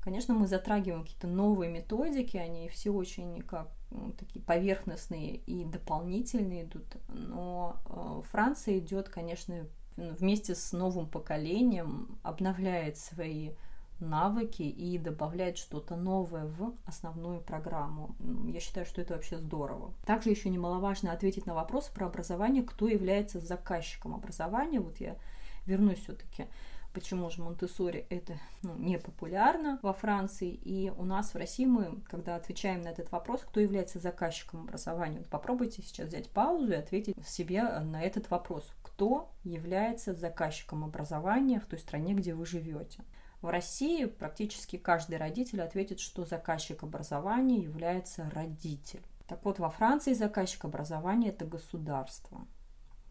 Конечно, 0.01 0.33
мы 0.33 0.47
затрагиваем 0.47 1.03
какие-то 1.03 1.27
новые 1.27 1.71
методики, 1.71 2.35
они 2.37 2.69
все 2.69 2.91
очень 2.91 3.41
как 3.41 3.69
ну, 3.91 4.11
такие 4.13 4.43
поверхностные 4.43 5.35
и 5.35 5.63
дополнительные 5.63 6.63
идут, 6.63 6.97
но 7.07 7.75
э, 7.85 8.21
Франция 8.31 8.79
идет, 8.79 9.09
конечно, 9.09 9.67
вместе 9.97 10.55
с 10.55 10.71
новым 10.71 11.07
поколением, 11.07 12.17
обновляет 12.23 12.97
свои 12.97 13.51
навыки 13.99 14.63
и 14.63 14.97
добавляет 14.97 15.57
что-то 15.57 15.95
новое 15.95 16.45
в 16.45 16.73
основную 16.85 17.39
программу. 17.41 18.15
Я 18.47 18.59
считаю, 18.59 18.85
что 18.85 19.01
это 19.01 19.13
вообще 19.13 19.37
здорово. 19.37 19.93
Также 20.05 20.31
еще 20.31 20.49
немаловажно 20.49 21.11
ответить 21.11 21.45
на 21.45 21.53
вопрос 21.53 21.87
про 21.89 22.07
образование, 22.07 22.63
кто 22.63 22.87
является 22.87 23.39
заказчиком 23.39 24.15
образования. 24.15 24.79
Вот 24.79 24.97
я 24.97 25.17
вернусь 25.65 25.99
все-таки 25.99 26.47
почему 26.93 27.29
же 27.29 27.41
Монтессори 27.41 28.05
это 28.09 28.33
ну, 28.63 28.75
не 28.75 28.97
популярно 28.97 29.79
во 29.81 29.93
Франции. 29.93 30.49
И 30.51 30.89
у 30.89 31.03
нас 31.03 31.33
в 31.33 31.37
России 31.37 31.65
мы, 31.65 32.01
когда 32.09 32.35
отвечаем 32.35 32.81
на 32.81 32.89
этот 32.89 33.11
вопрос, 33.11 33.41
кто 33.41 33.59
является 33.59 33.99
заказчиком 33.99 34.61
образования, 34.61 35.23
попробуйте 35.29 35.81
сейчас 35.81 36.07
взять 36.07 36.29
паузу 36.29 36.71
и 36.71 36.75
ответить 36.75 37.15
себе 37.27 37.63
на 37.63 38.01
этот 38.01 38.29
вопрос. 38.29 38.71
Кто 38.83 39.31
является 39.43 40.13
заказчиком 40.13 40.83
образования 40.83 41.59
в 41.59 41.65
той 41.65 41.79
стране, 41.79 42.13
где 42.13 42.33
вы 42.33 42.45
живете? 42.45 43.03
В 43.41 43.49
России 43.49 44.05
практически 44.05 44.77
каждый 44.77 45.17
родитель 45.17 45.61
ответит, 45.61 45.99
что 45.99 46.25
заказчик 46.25 46.83
образования 46.83 47.57
является 47.57 48.29
родитель. 48.35 49.01
Так 49.27 49.43
вот, 49.45 49.59
во 49.59 49.69
Франции 49.69 50.13
заказчик 50.13 50.65
образования– 50.65 51.29
это 51.29 51.45
государство. 51.45 52.45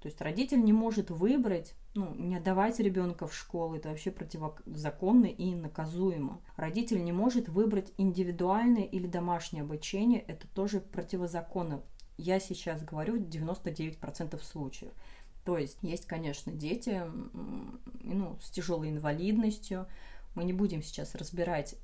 То 0.00 0.08
есть 0.08 0.20
родитель 0.22 0.62
не 0.64 0.72
может 0.72 1.10
выбрать, 1.10 1.74
ну, 1.94 2.14
не 2.14 2.36
отдавать 2.36 2.80
ребенка 2.80 3.26
в 3.26 3.34
школу, 3.34 3.74
это 3.74 3.90
вообще 3.90 4.10
противозаконно 4.10 5.26
и 5.26 5.54
наказуемо. 5.54 6.40
Родитель 6.56 7.04
не 7.04 7.12
может 7.12 7.50
выбрать 7.50 7.92
индивидуальное 7.98 8.84
или 8.84 9.06
домашнее 9.06 9.62
обучение, 9.62 10.20
это 10.20 10.48
тоже 10.48 10.80
противозаконно. 10.80 11.82
Я 12.16 12.40
сейчас 12.40 12.82
говорю 12.82 13.16
99% 13.16 14.42
случаев. 14.42 14.92
То 15.44 15.58
есть 15.58 15.78
есть, 15.82 16.06
конечно, 16.06 16.52
дети 16.52 17.02
ну, 18.02 18.38
с 18.40 18.50
тяжелой 18.50 18.90
инвалидностью, 18.90 19.86
Мы 20.34 20.44
не 20.44 20.52
будем 20.52 20.82
сейчас 20.82 21.14
разбирать 21.14 21.76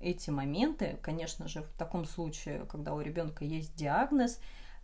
эти 0.00 0.30
моменты. 0.30 0.98
Конечно 1.02 1.48
же, 1.48 1.62
в 1.62 1.72
таком 1.76 2.04
случае, 2.04 2.64
когда 2.66 2.94
у 2.94 3.00
ребенка 3.00 3.44
есть 3.44 3.74
диагноз, 3.74 4.38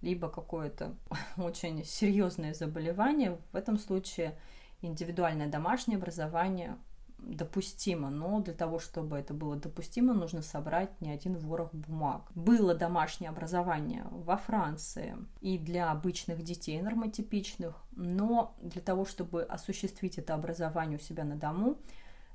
либо 0.06 0.28
какое-то 0.28 0.94
очень 1.36 1.84
серьезное 1.84 2.54
заболевание, 2.54 3.38
в 3.52 3.56
этом 3.56 3.76
случае 3.78 4.38
индивидуальное 4.80 5.48
домашнее 5.48 5.98
образование 5.98 6.78
допустимо, 7.18 8.10
но 8.10 8.40
для 8.40 8.54
того, 8.54 8.78
чтобы 8.78 9.16
это 9.16 9.34
было 9.34 9.56
допустимо, 9.56 10.14
нужно 10.14 10.42
собрать 10.42 11.00
не 11.00 11.10
один 11.10 11.36
ворох 11.36 11.72
бумаг. 11.74 12.30
Было 12.34 12.74
домашнее 12.74 13.30
образование 13.30 14.06
во 14.10 14.36
Франции 14.36 15.16
и 15.40 15.58
для 15.58 15.90
обычных 15.90 16.42
детей 16.42 16.80
нормотипичных, 16.80 17.74
но 17.92 18.54
для 18.62 18.82
того, 18.82 19.04
чтобы 19.06 19.42
осуществить 19.42 20.18
это 20.18 20.34
образование 20.34 20.98
у 20.98 21.02
себя 21.02 21.24
на 21.24 21.36
дому, 21.36 21.78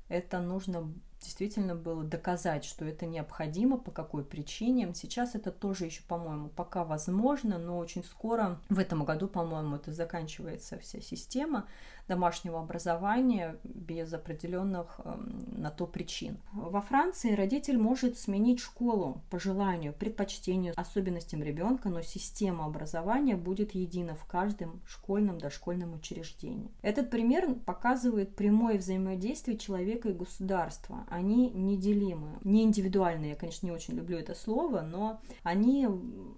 это 0.08 0.40
нужно 0.40 0.92
действительно 1.22 1.74
было 1.74 2.04
доказать, 2.04 2.64
что 2.64 2.84
это 2.84 3.06
необходимо, 3.06 3.78
по 3.78 3.90
какой 3.90 4.24
причине. 4.24 4.92
Сейчас 4.94 5.34
это 5.34 5.50
тоже 5.50 5.86
еще, 5.86 6.02
по-моему, 6.02 6.48
пока 6.48 6.84
возможно, 6.84 7.58
но 7.58 7.78
очень 7.78 8.04
скоро, 8.04 8.60
в 8.68 8.78
этом 8.78 9.04
году, 9.04 9.28
по-моему, 9.28 9.76
это 9.76 9.92
заканчивается 9.92 10.78
вся 10.78 11.00
система 11.00 11.66
домашнего 12.08 12.60
образования 12.60 13.56
без 13.64 14.12
определенных 14.12 15.00
э, 15.04 15.14
на 15.56 15.70
то 15.70 15.86
причин. 15.86 16.38
Во 16.52 16.80
Франции 16.80 17.34
родитель 17.34 17.78
может 17.78 18.18
сменить 18.18 18.60
школу 18.60 19.22
по 19.30 19.38
желанию, 19.38 19.92
предпочтению, 19.92 20.74
особенностям 20.76 21.42
ребенка, 21.42 21.88
но 21.88 22.02
система 22.02 22.66
образования 22.66 23.36
будет 23.36 23.74
едина 23.74 24.14
в 24.14 24.24
каждом 24.24 24.80
школьном 24.86 25.38
дошкольном 25.38 25.94
учреждении. 25.94 26.70
Этот 26.82 27.10
пример 27.10 27.54
показывает 27.54 28.34
прямое 28.34 28.78
взаимодействие 28.78 29.56
человека 29.56 30.08
и 30.08 30.12
государства. 30.12 31.06
Они 31.12 31.50
неделимы, 31.50 32.38
не 32.42 32.62
индивидуальные, 32.62 33.32
я, 33.32 33.36
конечно, 33.36 33.66
не 33.66 33.72
очень 33.72 33.92
люблю 33.94 34.16
это 34.16 34.34
слово, 34.34 34.80
но 34.80 35.20
они 35.42 35.86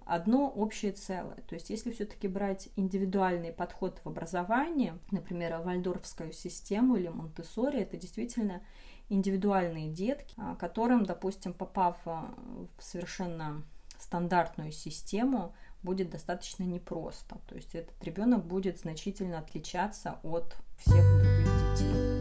одно 0.05 0.49
общее 0.49 0.91
целое. 0.91 1.37
То 1.47 1.55
есть, 1.55 1.69
если 1.69 1.93
все-таки 1.93 2.27
брать 2.27 2.67
индивидуальный 2.75 3.53
подход 3.53 4.01
в 4.03 4.09
образовании, 4.09 4.93
например, 5.11 5.61
вальдорфскую 5.61 6.33
систему 6.33 6.97
или 6.97 7.07
монтессори, 7.07 7.79
это 7.79 7.95
действительно 7.95 8.61
индивидуальные 9.07 9.91
детки, 9.91 10.35
а, 10.35 10.57
которым, 10.57 11.05
допустим, 11.05 11.53
попав 11.53 11.97
а, 12.03 12.35
в 12.77 12.83
совершенно 12.83 13.63
стандартную 13.97 14.73
систему, 14.73 15.55
будет 15.83 16.09
достаточно 16.09 16.63
непросто. 16.63 17.37
То 17.47 17.55
есть 17.55 17.75
этот 17.75 17.95
ребенок 18.03 18.45
будет 18.45 18.77
значительно 18.77 19.39
отличаться 19.39 20.19
от 20.21 20.53
всех 20.77 21.01
других 21.17 21.45
детей. 21.77 22.14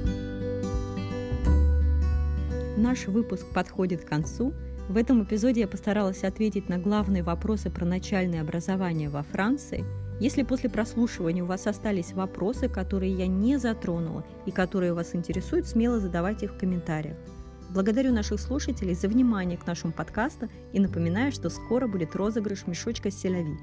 Наш 2.76 3.06
выпуск 3.06 3.46
подходит 3.52 4.04
к 4.04 4.08
концу. 4.08 4.52
В 4.88 4.96
этом 4.96 5.22
эпизоде 5.24 5.60
я 5.60 5.68
постаралась 5.68 6.24
ответить 6.24 6.68
на 6.68 6.78
главные 6.78 7.22
вопросы 7.22 7.70
про 7.70 7.84
начальное 7.84 8.40
образование 8.40 9.08
во 9.08 9.22
Франции– 9.22 9.84
если 10.20 10.42
после 10.42 10.70
прослушивания 10.70 11.42
у 11.42 11.46
вас 11.46 11.66
остались 11.66 12.12
вопросы, 12.12 12.68
которые 12.68 13.12
я 13.12 13.26
не 13.26 13.58
затронула 13.58 14.24
и 14.46 14.52
которые 14.52 14.94
вас 14.94 15.14
интересуют, 15.14 15.66
смело 15.66 15.98
задавайте 15.98 16.46
их 16.46 16.54
в 16.54 16.58
комментариях. 16.58 17.16
Благодарю 17.70 18.12
наших 18.12 18.40
слушателей 18.40 18.94
за 18.94 19.08
внимание 19.08 19.58
к 19.58 19.66
нашему 19.66 19.92
подкасту 19.92 20.48
и 20.72 20.78
напоминаю, 20.78 21.32
что 21.32 21.50
скоро 21.50 21.88
будет 21.88 22.14
розыгрыш 22.14 22.68
мешочка 22.68 23.10
Селяви. 23.10 23.56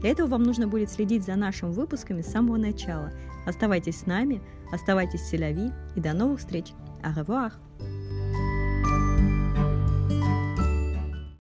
Для 0.00 0.10
этого 0.10 0.28
вам 0.28 0.44
нужно 0.44 0.68
будет 0.68 0.90
следить 0.90 1.24
за 1.24 1.34
нашими 1.34 1.72
выпусками 1.72 2.22
с 2.22 2.30
самого 2.30 2.56
начала. 2.56 3.12
Оставайтесь 3.46 4.00
с 4.00 4.06
нами, 4.06 4.40
оставайтесь 4.72 5.22
Селяви 5.22 5.72
и 5.96 6.00
до 6.00 6.12
новых 6.12 6.38
встреч. 6.38 6.66
Au 7.02 7.12
revoir! 7.16 7.52